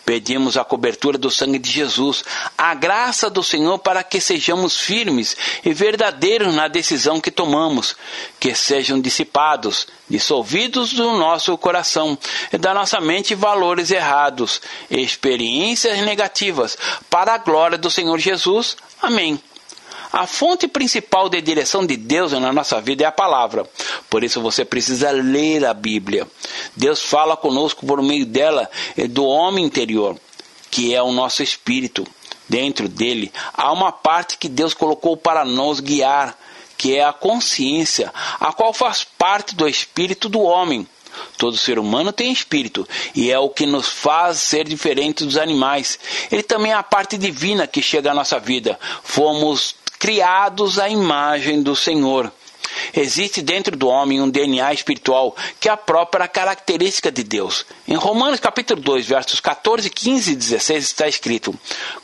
Pedimos 0.04 0.56
a 0.56 0.64
cobertura 0.64 1.18
do 1.18 1.30
sangue 1.30 1.58
de 1.58 1.70
Jesus, 1.70 2.24
a 2.56 2.74
graça 2.74 3.28
do 3.28 3.44
Senhor 3.44 3.78
para 3.78 4.02
que 4.02 4.20
sejamos 4.20 4.76
firmes 4.76 5.36
e 5.64 5.72
verdadeiros 5.72 6.54
na 6.54 6.66
decisão 6.66 7.20
que 7.20 7.30
tomamos, 7.30 7.94
que 8.40 8.54
sejam 8.54 9.00
dissipados, 9.00 9.86
dissolvidos 10.08 10.94
do 10.94 11.12
nosso 11.12 11.56
coração 11.58 12.18
e 12.52 12.58
da 12.58 12.72
nossa 12.72 13.00
mente 13.00 13.34
valores 13.34 13.90
errados, 13.90 14.60
experiências 14.90 16.00
negativas, 16.00 16.76
para 17.10 17.34
a 17.34 17.38
glória 17.38 17.78
do 17.78 17.90
Senhor 17.90 18.18
Jesus. 18.18 18.76
Amém. 19.00 19.40
A 20.12 20.26
fonte 20.26 20.66
principal 20.66 21.28
de 21.28 21.40
direção 21.42 21.84
de 21.84 21.96
Deus 21.96 22.32
na 22.32 22.52
nossa 22.52 22.80
vida 22.80 23.04
é 23.04 23.06
a 23.06 23.12
palavra. 23.12 23.68
Por 24.08 24.24
isso 24.24 24.40
você 24.40 24.64
precisa 24.64 25.10
ler 25.10 25.64
a 25.66 25.74
Bíblia. 25.74 26.26
Deus 26.74 27.02
fala 27.02 27.36
conosco 27.36 27.84
por 27.84 28.00
meio 28.02 28.24
dela 28.24 28.70
e 28.96 29.06
do 29.06 29.24
homem 29.24 29.64
interior, 29.64 30.18
que 30.70 30.94
é 30.94 31.02
o 31.02 31.12
nosso 31.12 31.42
espírito. 31.42 32.06
Dentro 32.48 32.88
dele 32.88 33.30
há 33.52 33.70
uma 33.70 33.92
parte 33.92 34.38
que 34.38 34.48
Deus 34.48 34.72
colocou 34.72 35.16
para 35.16 35.44
nos 35.44 35.80
guiar, 35.80 36.38
que 36.78 36.96
é 36.96 37.04
a 37.04 37.12
consciência, 37.12 38.10
a 38.40 38.52
qual 38.52 38.72
faz 38.72 39.04
parte 39.04 39.54
do 39.54 39.68
espírito 39.68 40.28
do 40.28 40.40
homem. 40.40 40.86
Todo 41.36 41.56
ser 41.56 41.78
humano 41.78 42.12
tem 42.12 42.32
espírito 42.32 42.88
e 43.14 43.30
é 43.30 43.38
o 43.38 43.50
que 43.50 43.66
nos 43.66 43.88
faz 43.88 44.38
ser 44.38 44.66
diferentes 44.66 45.26
dos 45.26 45.36
animais. 45.36 45.98
Ele 46.30 46.42
também 46.42 46.72
é 46.72 46.74
a 46.74 46.82
parte 46.82 47.18
divina 47.18 47.66
que 47.66 47.82
chega 47.82 48.12
à 48.12 48.14
nossa 48.14 48.38
vida. 48.38 48.78
Fomos 49.02 49.74
criados 49.98 50.78
à 50.78 50.88
imagem 50.88 51.62
do 51.62 51.74
Senhor. 51.74 52.32
Existe 52.94 53.42
dentro 53.42 53.76
do 53.76 53.88
homem 53.88 54.20
um 54.20 54.30
DNA 54.30 54.72
espiritual 54.72 55.34
que 55.58 55.68
é 55.68 55.72
a 55.72 55.76
própria 55.76 56.28
característica 56.28 57.10
de 57.10 57.22
Deus. 57.24 57.66
Em 57.86 57.94
Romanos 57.94 58.40
capítulo 58.40 58.80
2, 58.80 59.06
versos 59.06 59.40
14, 59.40 59.90
15 59.90 60.32
e 60.32 60.36
16 60.36 60.84
está 60.84 61.08
escrito: 61.08 61.58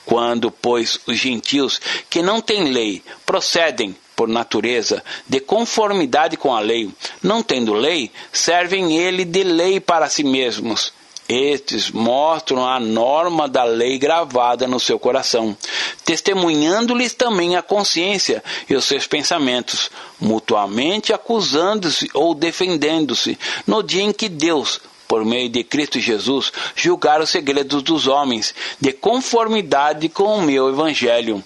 Quando, 0.04 0.50
pois, 0.50 0.98
os 1.06 1.16
gentios 1.16 1.80
que 2.10 2.22
não 2.22 2.40
têm 2.40 2.72
lei 2.72 3.02
procedem 3.24 3.96
por 4.16 4.28
natureza, 4.28 5.02
de 5.26 5.40
conformidade 5.40 6.36
com 6.36 6.54
a 6.54 6.60
lei, 6.60 6.90
não 7.22 7.42
tendo 7.42 7.72
lei, 7.72 8.10
servem 8.32 8.96
ele 8.96 9.24
de 9.24 9.42
lei 9.42 9.80
para 9.80 10.08
si 10.08 10.22
mesmos 10.22 10.92
estes 11.28 11.90
mostram 11.90 12.66
a 12.66 12.78
norma 12.78 13.48
da 13.48 13.64
lei 13.64 13.98
gravada 13.98 14.66
no 14.66 14.78
seu 14.78 14.98
coração, 14.98 15.56
testemunhando-lhes 16.04 17.14
também 17.14 17.56
a 17.56 17.62
consciência 17.62 18.42
e 18.68 18.74
os 18.74 18.84
seus 18.84 19.06
pensamentos, 19.06 19.90
mutuamente 20.20 21.12
acusando-se 21.12 22.10
ou 22.12 22.34
defendendo-se, 22.34 23.38
no 23.66 23.82
dia 23.82 24.02
em 24.02 24.12
que 24.12 24.28
Deus, 24.28 24.80
por 25.08 25.24
meio 25.24 25.48
de 25.48 25.64
Cristo 25.64 25.98
Jesus, 25.98 26.52
julgar 26.74 27.20
os 27.20 27.30
segredos 27.30 27.82
dos 27.82 28.06
homens, 28.06 28.54
de 28.80 28.92
conformidade 28.92 30.08
com 30.08 30.36
o 30.36 30.42
meu 30.42 30.68
Evangelho. 30.68 31.42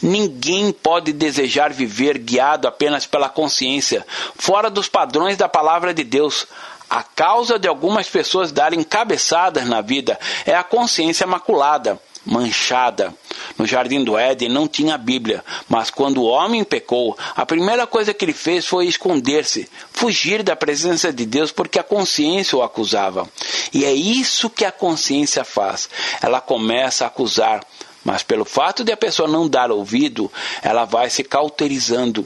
Ninguém 0.00 0.72
pode 0.72 1.12
desejar 1.12 1.72
viver 1.72 2.18
guiado 2.18 2.68
apenas 2.68 3.06
pela 3.06 3.28
consciência, 3.28 4.06
fora 4.36 4.70
dos 4.70 4.88
padrões 4.88 5.36
da 5.36 5.48
palavra 5.48 5.92
de 5.92 6.04
Deus. 6.04 6.46
A 6.92 7.02
causa 7.02 7.58
de 7.58 7.66
algumas 7.66 8.06
pessoas 8.06 8.52
darem 8.52 8.82
cabeçadas 8.82 9.66
na 9.66 9.80
vida 9.80 10.20
é 10.44 10.54
a 10.54 10.62
consciência 10.62 11.26
maculada, 11.26 11.98
manchada. 12.22 13.14
No 13.56 13.64
jardim 13.64 14.04
do 14.04 14.18
Éden 14.18 14.50
não 14.50 14.68
tinha 14.68 14.98
Bíblia, 14.98 15.42
mas 15.70 15.88
quando 15.88 16.18
o 16.18 16.26
homem 16.26 16.62
pecou, 16.62 17.16
a 17.34 17.46
primeira 17.46 17.86
coisa 17.86 18.12
que 18.12 18.22
ele 18.22 18.34
fez 18.34 18.66
foi 18.66 18.84
esconder-se, 18.84 19.70
fugir 19.90 20.42
da 20.42 20.54
presença 20.54 21.10
de 21.10 21.24
Deus 21.24 21.50
porque 21.50 21.78
a 21.78 21.82
consciência 21.82 22.58
o 22.58 22.62
acusava. 22.62 23.26
E 23.72 23.86
é 23.86 23.92
isso 23.94 24.50
que 24.50 24.66
a 24.66 24.70
consciência 24.70 25.44
faz. 25.44 25.88
Ela 26.20 26.42
começa 26.42 27.04
a 27.04 27.06
acusar, 27.06 27.64
mas 28.04 28.22
pelo 28.22 28.44
fato 28.44 28.84
de 28.84 28.92
a 28.92 28.98
pessoa 28.98 29.26
não 29.26 29.48
dar 29.48 29.70
ouvido, 29.70 30.30
ela 30.62 30.84
vai 30.84 31.08
se 31.08 31.24
cauterizando 31.24 32.22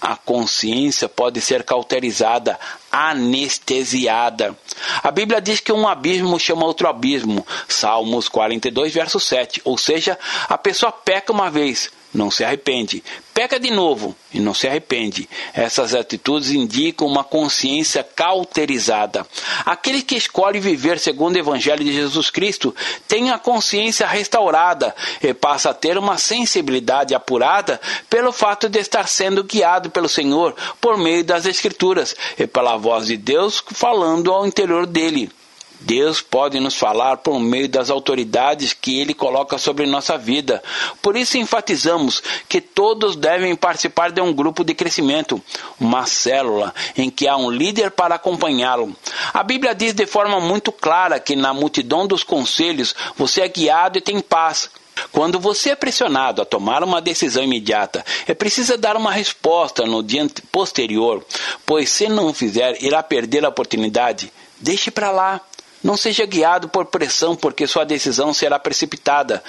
a 0.00 0.16
consciência 0.16 1.08
pode 1.08 1.40
ser 1.40 1.62
cauterizada, 1.62 2.58
anestesiada. 2.90 4.56
A 5.02 5.10
Bíblia 5.10 5.40
diz 5.40 5.60
que 5.60 5.72
um 5.72 5.88
abismo 5.88 6.38
chama 6.38 6.64
outro 6.64 6.88
abismo. 6.88 7.46
Salmos 7.66 8.28
42, 8.28 8.92
verso 8.94 9.18
7. 9.18 9.60
Ou 9.64 9.76
seja, 9.76 10.18
a 10.48 10.56
pessoa 10.56 10.92
peca 10.92 11.32
uma 11.32 11.50
vez, 11.50 11.90
não 12.12 12.30
se 12.30 12.44
arrepende. 12.44 13.02
Peca 13.34 13.60
de 13.60 13.70
novo 13.70 14.16
e 14.32 14.40
não 14.40 14.54
se 14.54 14.66
arrepende. 14.66 15.28
Essas 15.54 15.94
atitudes 15.94 16.50
indicam 16.50 17.06
uma 17.06 17.22
consciência 17.22 18.02
cauterizada. 18.02 19.26
Aquele 19.64 20.02
que 20.02 20.16
escolhe 20.16 20.58
viver 20.58 20.98
segundo 20.98 21.36
o 21.36 21.38
Evangelho 21.38 21.84
de 21.84 21.92
Jesus 21.92 22.30
Cristo 22.30 22.74
tem 23.06 23.30
a 23.30 23.38
consciência 23.38 24.06
restaurada 24.06 24.94
e 25.22 25.32
passa 25.34 25.70
a 25.70 25.74
ter 25.74 25.98
uma 25.98 26.18
sensibilidade 26.18 27.14
apurada 27.14 27.80
pelo 28.08 28.32
fato 28.32 28.68
de 28.68 28.78
estar 28.78 29.06
sendo 29.06 29.44
guiado 29.44 29.90
pelo 29.90 30.08
Senhor 30.08 30.56
por 30.80 30.96
meio 30.96 31.24
das 31.24 31.46
Escrituras 31.46 32.16
e 32.38 32.46
pela 32.46 32.76
voz 32.76 33.06
de 33.06 33.16
Deus 33.16 33.62
falando 33.72 34.32
ao 34.32 34.46
interior 34.46 34.86
dele. 34.86 35.30
Deus 35.80 36.20
pode 36.20 36.58
nos 36.58 36.74
falar 36.74 37.18
por 37.18 37.38
meio 37.38 37.68
das 37.68 37.88
autoridades 37.90 38.72
que 38.72 39.00
Ele 39.00 39.14
coloca 39.14 39.58
sobre 39.58 39.86
nossa 39.86 40.18
vida. 40.18 40.62
Por 41.00 41.16
isso 41.16 41.38
enfatizamos 41.38 42.22
que 42.48 42.60
todos 42.60 43.14
devem 43.14 43.54
participar 43.54 44.10
de 44.10 44.20
um 44.20 44.32
grupo 44.32 44.64
de 44.64 44.74
crescimento, 44.74 45.40
uma 45.78 46.04
célula 46.06 46.74
em 46.96 47.08
que 47.08 47.28
há 47.28 47.36
um 47.36 47.50
líder 47.50 47.90
para 47.92 48.16
acompanhá-lo. 48.16 48.94
A 49.32 49.42
Bíblia 49.42 49.74
diz 49.74 49.94
de 49.94 50.06
forma 50.06 50.40
muito 50.40 50.72
clara 50.72 51.20
que 51.20 51.36
na 51.36 51.54
multidão 51.54 52.06
dos 52.06 52.24
conselhos 52.24 52.94
você 53.16 53.42
é 53.42 53.48
guiado 53.48 53.98
e 53.98 54.02
tem 54.02 54.20
paz. 54.20 54.70
Quando 55.12 55.38
você 55.38 55.70
é 55.70 55.76
pressionado 55.76 56.42
a 56.42 56.44
tomar 56.44 56.82
uma 56.82 57.00
decisão 57.00 57.42
imediata, 57.42 58.04
é 58.26 58.34
preciso 58.34 58.76
dar 58.76 58.96
uma 58.96 59.12
resposta 59.12 59.86
no 59.86 60.02
dia 60.02 60.26
posterior, 60.50 61.24
pois 61.64 61.88
se 61.88 62.08
não 62.08 62.34
fizer, 62.34 62.82
irá 62.82 63.00
perder 63.00 63.44
a 63.44 63.48
oportunidade. 63.48 64.32
Deixe 64.60 64.90
para 64.90 65.12
lá. 65.12 65.40
Não 65.82 65.96
seja 65.96 66.26
guiado 66.26 66.68
por 66.68 66.86
pressão, 66.86 67.36
porque 67.36 67.66
sua 67.66 67.84
decisão 67.84 68.34
será 68.34 68.58
precipitada. 68.58 69.42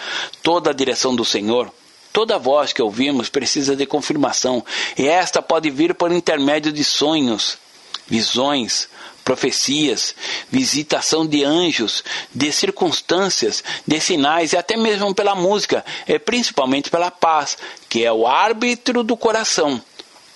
Toda 0.44 0.70
a 0.70 0.74
direção 0.74 1.16
do 1.16 1.26
Senhor, 1.26 1.72
toda 2.14 2.38
voz 2.38 2.72
que 2.72 2.82
ouvimos 2.82 3.30
precisa 3.30 3.76
de 3.76 3.86
confirmação, 3.86 4.64
e 4.98 5.08
esta 5.08 5.42
pode 5.42 5.70
vir 5.70 5.96
por 5.96 6.12
intermédio 6.12 6.72
de 6.72 6.84
sonhos, 6.84 7.58
visões, 8.08 8.88
profecias, 9.24 10.16
visitação 10.50 11.26
de 11.26 11.44
anjos, 11.44 12.04
de 12.34 12.52
circunstâncias, 12.52 13.64
de 13.86 14.00
sinais 14.00 14.54
e 14.54 14.58
até 14.58 14.76
mesmo 14.76 15.14
pela 15.14 15.36
música, 15.36 15.86
e 16.08 16.18
principalmente 16.18 16.90
pela 16.90 17.12
paz, 17.12 17.58
que 17.88 18.04
é 18.04 18.12
o 18.12 18.26
árbitro 18.26 19.04
do 19.04 19.16
coração. 19.16 19.82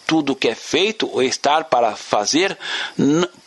Tudo 0.06 0.36
que 0.36 0.47
é 0.47 0.53
feito 0.53 1.10
ou 1.12 1.23
estar 1.23 1.63
para 1.65 1.95
fazer 1.95 2.56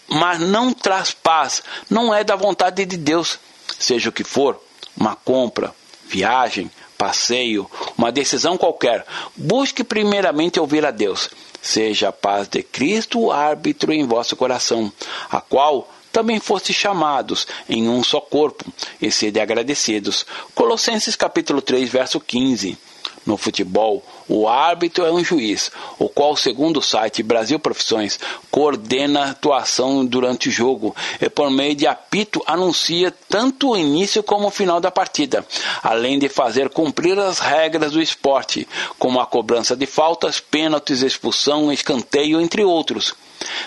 mas 0.09 0.41
não 0.41 0.73
traz 0.73 1.13
paz, 1.13 1.63
não 1.91 2.15
é 2.15 2.23
da 2.23 2.37
vontade 2.37 2.85
de 2.85 2.97
Deus, 2.97 3.39
seja 3.79 4.09
o 4.09 4.13
que 4.13 4.25
for, 4.25 4.61
uma 4.97 5.15
compra, 5.15 5.75
viagem, 6.07 6.71
passeio, 6.97 7.71
uma 7.97 8.11
decisão 8.11 8.57
qualquer, 8.57 9.05
busque 9.37 9.85
primeiramente 9.85 10.59
ouvir 10.59 10.85
a 10.85 10.91
Deus. 10.91 11.31
Seja 11.61 12.09
a 12.09 12.13
paz 12.13 12.47
de 12.49 12.63
Cristo 12.63 13.19
o 13.21 13.33
árbitro 13.33 13.93
em 13.93 14.07
vosso 14.07 14.37
coração, 14.37 14.93
a 15.31 15.41
qual 15.41 15.91
também 16.13 16.41
foste 16.41 16.73
chamados 16.73 17.47
em 17.69 17.89
um 17.89 18.03
só 18.03 18.21
corpo, 18.21 18.65
e 19.03 19.11
sede 19.11 19.41
agradecidos. 19.41 20.25
Colossenses 20.55 21.17
capítulo 21.17 21.61
3, 21.61 21.91
verso 21.91 22.19
15. 22.21 22.79
No 23.27 23.37
futebol, 23.37 24.03
o 24.29 24.49
árbitro 24.49 25.05
é 25.05 25.13
um 25.13 25.25
juiz, 25.25 25.71
o 25.99 26.09
qual, 26.09 26.37
segundo 26.37 26.79
o 26.79 26.83
site 26.83 27.23
Brasil 27.23 27.59
Profissões, 27.59 28.19
coordena 28.51 29.21
a 29.21 29.31
atuação 29.31 30.05
durante 30.05 30.49
o 30.49 30.53
jogo 30.53 30.95
e, 31.21 31.29
por 31.29 31.51
meio 31.51 31.75
de 31.75 31.87
apito, 31.87 32.43
anuncia 32.47 33.13
tanto 33.29 33.71
o 33.71 33.77
início 33.77 34.23
como 34.23 34.49
o 34.49 34.51
final 34.51 34.81
da 34.81 34.91
partida, 34.91 35.47
além 35.83 36.19
de 36.19 36.29
fazer 36.29 36.71
cumprir 36.71 37.19
as 37.19 37.39
regras 37.39 37.93
do 37.93 38.03
esporte, 38.03 38.67
como 38.99 39.21
a 39.21 39.27
cobrança 39.27 39.77
de 39.77 39.87
faltas, 39.87 40.41
pênaltis, 40.41 41.03
expulsão, 41.03 41.73
escanteio, 41.73 42.41
entre 42.41 42.65
outros. 42.65 43.15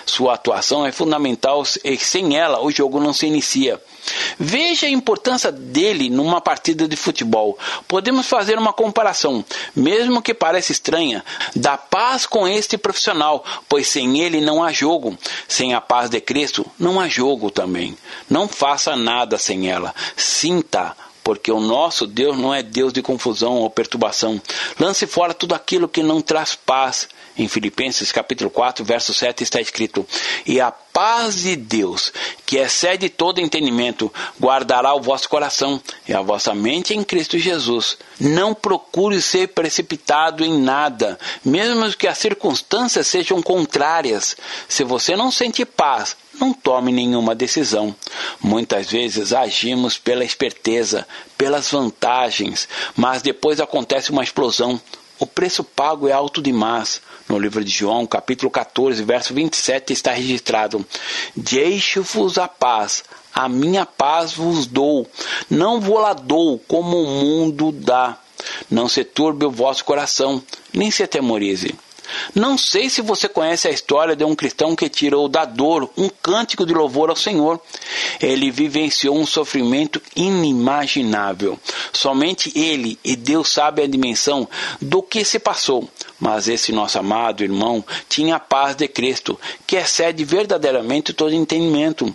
Sua 0.06 0.34
atuação 0.34 0.86
é 0.86 0.92
fundamental 0.92 1.62
e 1.84 1.96
sem 1.98 2.36
ela 2.36 2.60
o 2.60 2.70
jogo 2.70 3.00
não 3.00 3.12
se 3.12 3.26
inicia. 3.26 3.80
Veja 4.38 4.86
a 4.86 4.90
importância 4.90 5.52
dele 5.52 6.08
numa 6.08 6.40
partida 6.40 6.88
de 6.88 6.96
futebol. 6.96 7.58
Podemos 7.86 8.26
fazer 8.26 8.58
uma 8.58 8.72
comparação, 8.72 9.44
mesmo 9.74 10.22
que 10.22 10.34
pareça 10.34 10.72
estranha, 10.72 11.24
da 11.54 11.76
paz 11.76 12.26
com 12.26 12.48
este 12.48 12.78
profissional, 12.78 13.44
pois 13.68 13.88
sem 13.88 14.20
ele 14.20 14.40
não 14.40 14.62
há 14.62 14.72
jogo. 14.72 15.16
Sem 15.46 15.74
a 15.74 15.80
paz 15.80 16.10
de 16.10 16.20
Cristo 16.20 16.66
não 16.78 16.98
há 16.98 17.08
jogo 17.08 17.50
também. 17.50 17.96
Não 18.28 18.48
faça 18.48 18.96
nada 18.96 19.38
sem 19.38 19.70
ela. 19.70 19.94
Sinta 20.16 20.96
porque 21.22 21.52
o 21.52 21.60
nosso 21.60 22.06
Deus 22.06 22.36
não 22.36 22.52
é 22.54 22.62
Deus 22.62 22.92
de 22.92 23.02
confusão 23.02 23.56
ou 23.58 23.70
perturbação. 23.70 24.40
Lance 24.78 25.06
fora 25.06 25.34
tudo 25.34 25.54
aquilo 25.54 25.88
que 25.88 26.02
não 26.02 26.20
traz 26.20 26.54
paz. 26.54 27.08
Em 27.40 27.48
Filipenses 27.48 28.12
capítulo 28.12 28.50
4, 28.50 28.84
verso 28.84 29.14
7 29.14 29.42
está 29.42 29.62
escrito: 29.62 30.06
"E 30.44 30.60
a 30.60 30.70
paz 30.70 31.36
de 31.36 31.56
Deus, 31.56 32.12
que 32.44 32.58
excede 32.58 33.08
todo 33.08 33.40
entendimento, 33.40 34.12
guardará 34.38 34.94
o 34.94 35.00
vosso 35.00 35.26
coração 35.26 35.80
e 36.06 36.12
a 36.12 36.20
vossa 36.20 36.54
mente 36.54 36.92
em 36.92 37.02
Cristo 37.02 37.38
Jesus. 37.38 37.96
Não 38.20 38.52
procure 38.52 39.22
ser 39.22 39.48
precipitado 39.48 40.44
em 40.44 40.60
nada, 40.60 41.18
mesmo 41.42 41.90
que 41.96 42.06
as 42.06 42.18
circunstâncias 42.18 43.06
sejam 43.06 43.40
contrárias. 43.40 44.36
Se 44.68 44.84
você 44.84 45.16
não 45.16 45.30
sente 45.30 45.64
paz, 45.64 46.14
não 46.38 46.52
tome 46.52 46.92
nenhuma 46.92 47.34
decisão. 47.34 47.94
Muitas 48.38 48.90
vezes 48.90 49.32
agimos 49.32 49.96
pela 49.96 50.24
esperteza, 50.24 51.08
pelas 51.38 51.70
vantagens, 51.70 52.68
mas 52.94 53.22
depois 53.22 53.60
acontece 53.60 54.10
uma 54.10 54.24
explosão. 54.24 54.78
O 55.20 55.26
preço 55.26 55.62
pago 55.62 56.08
é 56.08 56.12
alto 56.12 56.40
demais. 56.40 57.02
No 57.28 57.38
livro 57.38 57.62
de 57.62 57.70
João, 57.70 58.06
capítulo 58.06 58.50
14, 58.50 59.02
verso 59.04 59.34
27, 59.34 59.92
está 59.92 60.12
registrado: 60.12 60.84
Deixo-vos 61.36 62.38
a 62.38 62.48
paz, 62.48 63.04
a 63.34 63.46
minha 63.46 63.84
paz 63.84 64.32
vos 64.32 64.66
dou, 64.66 65.06
não 65.50 65.78
vou 65.78 65.98
lá 65.98 66.14
dou 66.14 66.58
como 66.66 66.96
o 66.96 67.06
mundo 67.06 67.70
dá. 67.70 68.18
Não 68.70 68.88
se 68.88 69.04
turbe 69.04 69.44
o 69.44 69.50
vosso 69.50 69.84
coração, 69.84 70.42
nem 70.72 70.90
se 70.90 71.02
atemorize. 71.02 71.74
Não 72.34 72.56
sei 72.56 72.88
se 72.88 73.02
você 73.02 73.28
conhece 73.28 73.68
a 73.68 73.70
história 73.70 74.16
de 74.16 74.24
um 74.24 74.34
cristão 74.34 74.76
que 74.76 74.88
tirou 74.88 75.28
da 75.28 75.44
dor 75.44 75.90
um 75.96 76.08
cântico 76.08 76.66
de 76.66 76.74
louvor 76.74 77.10
ao 77.10 77.16
Senhor. 77.16 77.60
Ele 78.20 78.50
vivenciou 78.50 79.18
um 79.18 79.26
sofrimento 79.26 80.00
inimaginável. 80.14 81.58
Somente 81.92 82.52
ele 82.58 82.98
e 83.04 83.16
Deus 83.16 83.52
sabe 83.52 83.82
a 83.82 83.86
dimensão 83.86 84.48
do 84.80 85.02
que 85.02 85.24
se 85.24 85.38
passou. 85.38 85.88
Mas 86.18 86.48
esse 86.48 86.72
nosso 86.72 86.98
amado 86.98 87.42
irmão 87.42 87.84
tinha 88.08 88.36
a 88.36 88.40
paz 88.40 88.76
de 88.76 88.86
Cristo, 88.86 89.38
que 89.66 89.76
excede 89.76 90.24
verdadeiramente 90.24 91.12
todo 91.12 91.34
entendimento 91.34 92.14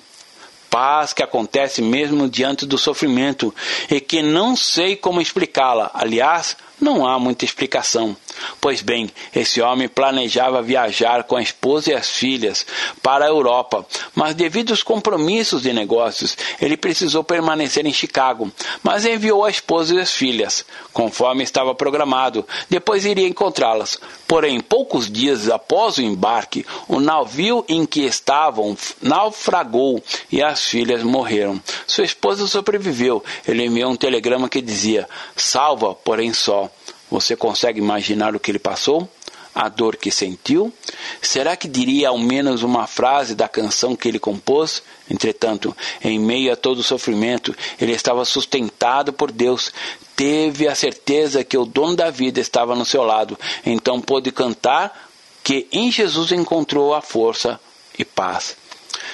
paz 0.75 1.13
que 1.13 1.23
acontece 1.23 1.81
mesmo 1.81 2.27
diante 2.27 2.65
do 2.65 2.77
sofrimento 2.77 3.55
e 3.89 4.01
que 4.01 4.21
não 4.21 4.57
sei 4.57 4.97
como 4.97 5.21
explicá-la. 5.21 5.89
Aliás, 5.93 6.57
não 6.79 7.07
há 7.07 7.17
muita 7.19 7.45
explicação. 7.45 8.15
Pois 8.59 8.81
bem, 8.81 9.09
esse 9.33 9.61
homem 9.61 9.87
planejava 9.87 10.61
viajar 10.61 11.23
com 11.23 11.35
a 11.35 11.41
esposa 11.41 11.91
e 11.91 11.93
as 11.93 12.09
filhas 12.09 12.65
para 13.01 13.25
a 13.25 13.29
Europa, 13.29 13.85
mas 14.13 14.35
devido 14.35 14.71
aos 14.71 14.83
compromissos 14.83 15.61
de 15.61 15.71
negócios, 15.71 16.37
ele 16.61 16.75
precisou 16.75 17.23
permanecer 17.23 17.85
em 17.85 17.93
Chicago, 17.93 18.51
mas 18.83 19.05
enviou 19.05 19.45
a 19.45 19.49
esposa 19.49 19.95
e 19.95 19.99
as 19.99 20.11
filhas, 20.11 20.65
conforme 20.91 21.43
estava 21.43 21.73
programado. 21.73 22.45
Depois 22.69 23.05
iria 23.05 23.27
encontrá-las. 23.27 23.99
Porém, 24.27 24.59
poucos 24.59 25.09
dias 25.09 25.49
após 25.49 25.97
o 25.97 26.01
embarque, 26.01 26.65
o 26.87 26.99
navio 26.99 27.63
em 27.67 27.85
que 27.85 28.01
estavam 28.01 28.75
naufragou 29.01 30.03
e 30.31 30.41
as 30.41 30.63
filhas 30.63 31.03
morreram. 31.03 31.61
Sua 31.87 32.03
esposa 32.03 32.47
sobreviveu. 32.47 33.23
Ele 33.47 33.65
enviou 33.65 33.91
um 33.91 33.95
telegrama 33.95 34.49
que 34.49 34.61
dizia: 34.61 35.07
salva, 35.35 35.93
porém 35.93 36.33
só. 36.33 36.69
Você 37.09 37.35
consegue 37.35 37.79
imaginar 37.79 38.35
o 38.35 38.39
que 38.39 38.51
ele 38.51 38.59
passou? 38.59 39.09
A 39.53 39.69
dor 39.69 39.95
que 39.95 40.11
sentiu? 40.11 40.73
Será 41.21 41.55
que 41.55 41.67
diria 41.67 42.09
ao 42.09 42.17
menos 42.17 42.61
uma 42.61 42.87
frase 42.87 43.35
da 43.35 43.47
canção 43.47 43.95
que 43.95 44.07
ele 44.07 44.19
compôs? 44.19 44.83
Entretanto, 45.09 45.75
em 46.03 46.19
meio 46.19 46.51
a 46.51 46.57
todo 46.57 46.79
o 46.79 46.83
sofrimento, 46.83 47.55
ele 47.79 47.93
estava 47.93 48.25
sustentado 48.25 49.13
por 49.13 49.31
Deus. 49.31 49.71
Teve 50.13 50.67
a 50.67 50.75
certeza 50.75 51.43
que 51.43 51.57
o 51.57 51.63
dono 51.63 51.95
da 51.95 52.09
vida 52.09 52.41
estava 52.41 52.75
no 52.75 52.83
seu 52.83 53.03
lado. 53.03 53.39
Então 53.65 54.01
pôde 54.01 54.29
cantar 54.29 55.09
que 55.41 55.67
em 55.71 55.89
Jesus 55.89 56.33
encontrou 56.33 56.93
a 56.93 57.01
força 57.01 57.59
e 57.97 58.03
paz. 58.03 58.57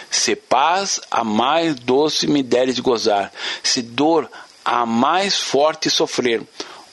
Se 0.10 0.36
paz 0.36 1.00
a 1.12 1.24
mais 1.24 1.76
doce 1.76 2.26
me 2.26 2.42
deres 2.42 2.80
gozar, 2.80 3.32
se 3.62 3.82
dor 3.82 4.30
a 4.64 4.86
mais 4.86 5.38
forte 5.38 5.90
sofrer, 5.90 6.42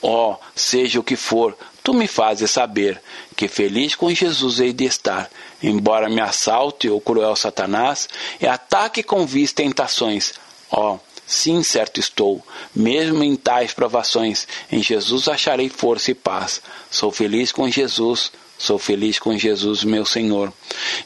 Ó, 0.01 0.31
oh, 0.31 0.37
seja 0.55 0.99
o 0.99 1.03
que 1.03 1.15
for, 1.15 1.57
tu 1.83 1.93
me 1.93 2.07
fazes 2.07 2.51
saber 2.51 3.01
que 3.35 3.47
feliz 3.47 3.95
com 3.95 4.13
Jesus 4.13 4.59
hei 4.59 4.71
de 4.71 4.85
estar, 4.85 5.29
embora 5.61 6.09
me 6.09 6.21
assalte 6.21 6.89
o 6.89 7.01
cruel 7.01 7.35
Satanás 7.35 8.07
e 8.39 8.47
ataque 8.47 9.03
com 9.03 9.25
vis 9.25 9.51
tentações. 9.51 10.33
Ó, 10.71 10.95
oh, 10.95 10.99
sim, 11.27 11.61
certo 11.63 11.99
estou, 11.99 12.45
mesmo 12.73 13.23
em 13.23 13.35
tais 13.35 13.73
provações, 13.73 14.47
em 14.71 14.81
Jesus 14.81 15.27
acharei 15.27 15.67
força 15.67 16.11
e 16.11 16.15
paz. 16.15 16.61
Sou 16.89 17.11
feliz 17.11 17.51
com 17.51 17.69
Jesus, 17.69 18.31
Sou 18.59 18.77
feliz 18.77 19.17
com 19.17 19.37
Jesus, 19.37 19.85
meu 19.85 20.05
Senhor. 20.05 20.51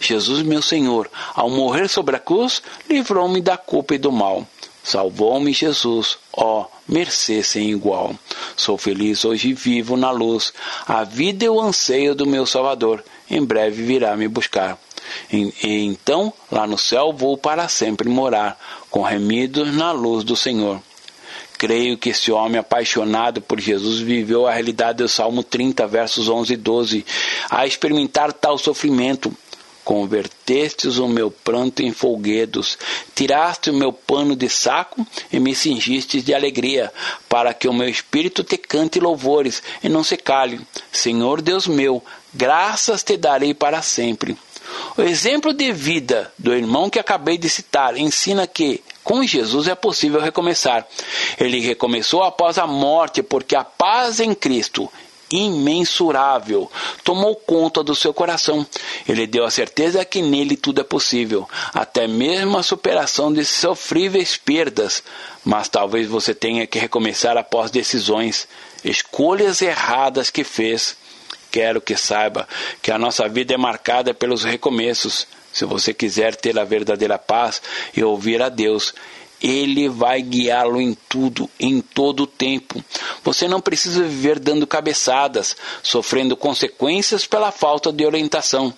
Jesus, 0.01 0.41
meu 0.41 0.59
Senhor, 0.59 1.07
ao 1.35 1.51
morrer 1.51 1.87
sobre 1.87 2.15
a 2.15 2.19
cruz, 2.19 2.63
livrou-me 2.89 3.39
da 3.41 3.55
culpa 3.55 3.93
e 3.93 3.99
do 3.99 4.11
mal. 4.11 4.47
Salvou-me 4.83 5.53
Jesus, 5.53 6.17
ó, 6.33 6.65
mercê 6.87 7.41
sem 7.41 7.71
igual. 7.71 8.13
Sou 8.57 8.77
feliz 8.77 9.23
hoje 9.23 9.53
vivo 9.53 9.95
na 9.95 10.11
luz. 10.11 10.53
A 10.85 11.05
vida 11.05 11.45
é 11.45 11.49
o 11.49 11.61
anseio 11.61 12.13
do 12.13 12.25
meu 12.25 12.45
Salvador. 12.45 13.03
Em 13.29 13.43
breve 13.43 13.81
virá 13.81 14.15
me 14.17 14.27
buscar. 14.27 14.77
E, 15.31 15.53
e 15.63 15.85
então, 15.85 16.33
lá 16.51 16.67
no 16.67 16.77
céu, 16.77 17.13
vou 17.13 17.37
para 17.37 17.67
sempre 17.69 18.09
morar, 18.09 18.59
com 18.89 19.01
remidos 19.01 19.73
na 19.73 19.91
luz 19.93 20.23
do 20.23 20.35
Senhor. 20.35 20.81
Creio 21.57 21.97
que 21.97 22.09
esse 22.09 22.29
homem 22.29 22.59
apaixonado 22.59 23.41
por 23.41 23.59
Jesus 23.59 23.99
viveu 23.99 24.45
a 24.45 24.51
realidade 24.51 24.97
do 24.97 25.07
Salmo 25.07 25.43
30, 25.43 25.87
versos 25.87 26.27
11 26.27 26.53
e 26.53 26.57
12, 26.57 27.05
a 27.49 27.65
experimentar 27.65 28.33
tal 28.33 28.57
sofrimento 28.57 29.33
Convertestes 29.83 30.97
o 30.97 31.07
meu 31.07 31.29
pranto 31.29 31.81
em 31.81 31.91
folguedos, 31.91 32.77
tiraste 33.13 33.69
o 33.69 33.73
meu 33.73 33.91
pano 33.91 34.35
de 34.35 34.47
saco 34.47 35.05
e 35.31 35.39
me 35.39 35.53
cingistes 35.53 36.23
de 36.23 36.33
alegria, 36.33 36.91
para 37.27 37.53
que 37.53 37.67
o 37.67 37.73
meu 37.73 37.89
espírito 37.89 38.43
te 38.43 38.57
cante 38.57 38.99
louvores 38.99 39.61
e 39.83 39.89
não 39.89 40.03
se 40.03 40.15
cale. 40.15 40.61
Senhor 40.91 41.41
Deus 41.41 41.67
meu, 41.67 42.01
graças 42.33 43.03
te 43.03 43.17
darei 43.17 43.53
para 43.53 43.81
sempre. 43.81 44.37
O 44.97 45.01
exemplo 45.01 45.53
de 45.53 45.71
vida 45.71 46.31
do 46.37 46.53
irmão 46.53 46.89
que 46.89 46.99
acabei 46.99 47.37
de 47.37 47.49
citar 47.49 47.97
ensina 47.97 48.47
que, 48.47 48.81
com 49.03 49.23
Jesus 49.25 49.67
é 49.67 49.75
possível 49.75 50.21
recomeçar. 50.21 50.87
Ele 51.37 51.59
recomeçou 51.59 52.23
após 52.23 52.57
a 52.57 52.65
morte, 52.65 53.21
porque 53.21 53.55
a 53.55 53.63
paz 53.63 54.19
em 54.19 54.33
Cristo 54.33 54.89
imensurável 55.33 56.71
tomou 57.03 57.35
conta 57.35 57.83
do 57.83 57.95
seu 57.95 58.13
coração. 58.13 58.65
Ele 59.07 59.25
deu 59.25 59.45
a 59.45 59.51
certeza 59.51 60.05
que 60.05 60.21
nele 60.21 60.55
tudo 60.55 60.81
é 60.81 60.83
possível, 60.83 61.47
até 61.73 62.07
mesmo 62.07 62.57
a 62.57 62.63
superação 62.63 63.33
de 63.33 63.43
sofríveis 63.43 64.37
perdas. 64.37 65.03
Mas 65.43 65.67
talvez 65.67 66.07
você 66.07 66.33
tenha 66.33 66.67
que 66.67 66.79
recomeçar 66.79 67.37
após 67.37 67.71
decisões, 67.71 68.47
escolhas 68.83 69.61
erradas 69.61 70.29
que 70.29 70.43
fez. 70.43 70.95
Quero 71.51 71.81
que 71.81 71.95
saiba 71.95 72.47
que 72.81 72.91
a 72.91 72.97
nossa 72.97 73.27
vida 73.27 73.53
é 73.53 73.57
marcada 73.57 74.13
pelos 74.13 74.43
recomeços. 74.43 75.27
Se 75.51 75.65
você 75.65 75.93
quiser 75.93 76.35
ter 76.35 76.57
a 76.57 76.63
verdadeira 76.63 77.19
paz 77.19 77.61
e 77.95 78.03
ouvir 78.03 78.41
a 78.41 78.49
Deus, 78.49 78.93
ele 79.43 79.89
vai 79.89 80.21
guiá-lo 80.21 80.79
em 80.79 80.97
tudo, 81.09 81.49
em 81.59 81.81
todo 81.81 82.23
o 82.23 82.27
tempo. 82.27 82.81
Você 83.25 83.45
não 83.45 83.59
precisa 83.59 84.01
viver 84.01 84.39
dando 84.39 84.65
cabeçadas, 84.65 85.57
sofrendo 85.83 86.37
consequências 86.37 87.25
pela 87.25 87.51
falta 87.51 87.91
de 87.91 88.05
orientação. 88.05 88.73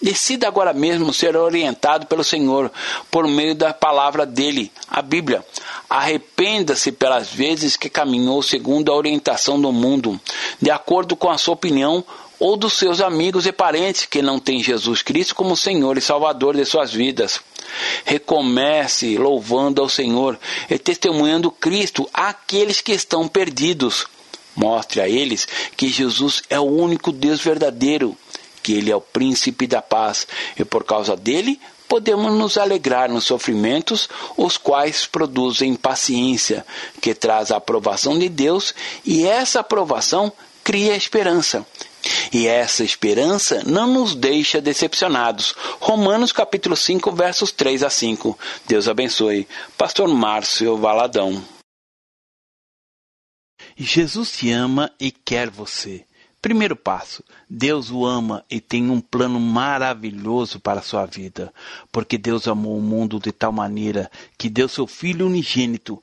Decida 0.00 0.46
agora 0.46 0.72
mesmo 0.72 1.12
ser 1.12 1.34
orientado 1.36 2.06
pelo 2.06 2.22
Senhor 2.22 2.70
por 3.10 3.26
meio 3.26 3.54
da 3.54 3.72
palavra 3.72 4.26
dele, 4.26 4.70
a 4.88 5.00
Bíblia. 5.00 5.44
Arrependa-se 5.88 6.92
pelas 6.92 7.30
vezes 7.30 7.76
que 7.76 7.88
caminhou 7.88 8.42
segundo 8.42 8.92
a 8.92 8.94
orientação 8.94 9.60
do 9.60 9.72
mundo, 9.72 10.20
de 10.60 10.70
acordo 10.70 11.16
com 11.16 11.30
a 11.30 11.38
sua 11.38 11.54
opinião 11.54 12.04
ou 12.44 12.58
dos 12.58 12.74
seus 12.74 13.00
amigos 13.00 13.46
e 13.46 13.52
parentes 13.52 14.04
que 14.04 14.20
não 14.20 14.38
têm 14.38 14.62
Jesus 14.62 15.00
Cristo 15.00 15.34
como 15.34 15.56
Senhor 15.56 15.96
e 15.96 16.02
Salvador 16.02 16.54
de 16.54 16.66
suas 16.66 16.92
vidas. 16.92 17.40
Recomece 18.04 19.16
louvando 19.16 19.80
ao 19.80 19.88
Senhor 19.88 20.38
e 20.68 20.78
testemunhando 20.78 21.50
Cristo 21.50 22.06
àqueles 22.12 22.82
que 22.82 22.92
estão 22.92 23.26
perdidos. 23.26 24.06
Mostre 24.54 25.00
a 25.00 25.08
eles 25.08 25.48
que 25.74 25.88
Jesus 25.88 26.42
é 26.50 26.60
o 26.60 26.64
único 26.64 27.10
Deus 27.12 27.40
verdadeiro, 27.40 28.14
que 28.62 28.74
Ele 28.74 28.90
é 28.90 28.96
o 28.96 29.00
príncipe 29.00 29.66
da 29.66 29.80
paz 29.80 30.26
e 30.58 30.66
por 30.66 30.84
causa 30.84 31.16
dele 31.16 31.58
podemos 31.88 32.30
nos 32.34 32.58
alegrar 32.58 33.10
nos 33.10 33.24
sofrimentos, 33.24 34.06
os 34.36 34.58
quais 34.58 35.06
produzem 35.06 35.74
paciência, 35.74 36.66
que 37.00 37.14
traz 37.14 37.50
a 37.50 37.56
aprovação 37.56 38.18
de 38.18 38.28
Deus, 38.28 38.74
e 39.02 39.26
essa 39.26 39.60
aprovação 39.60 40.30
cria 40.62 40.94
esperança. 40.94 41.64
E 42.32 42.46
essa 42.46 42.84
esperança 42.84 43.62
não 43.64 43.86
nos 43.86 44.14
deixa 44.14 44.60
decepcionados. 44.60 45.54
Romanos 45.80 46.32
capítulo 46.32 46.76
5, 46.76 47.12
versos 47.12 47.52
3 47.52 47.82
a 47.82 47.90
5. 47.90 48.38
Deus 48.66 48.88
abençoe. 48.88 49.46
Pastor 49.76 50.08
Márcio 50.08 50.76
Valadão. 50.76 51.42
Jesus 53.76 54.32
te 54.32 54.50
ama 54.50 54.90
e 55.00 55.10
quer 55.10 55.50
você. 55.50 56.04
Primeiro 56.44 56.76
passo: 56.76 57.24
Deus 57.48 57.90
o 57.90 58.04
ama 58.04 58.44
e 58.50 58.60
tem 58.60 58.90
um 58.90 59.00
plano 59.00 59.40
maravilhoso 59.40 60.60
para 60.60 60.80
a 60.80 60.82
sua 60.82 61.06
vida, 61.06 61.50
porque 61.90 62.18
Deus 62.18 62.46
amou 62.46 62.76
o 62.76 62.82
mundo 62.82 63.18
de 63.18 63.32
tal 63.32 63.50
maneira 63.50 64.10
que 64.36 64.50
deu 64.50 64.68
seu 64.68 64.86
Filho 64.86 65.26
unigênito 65.26 66.02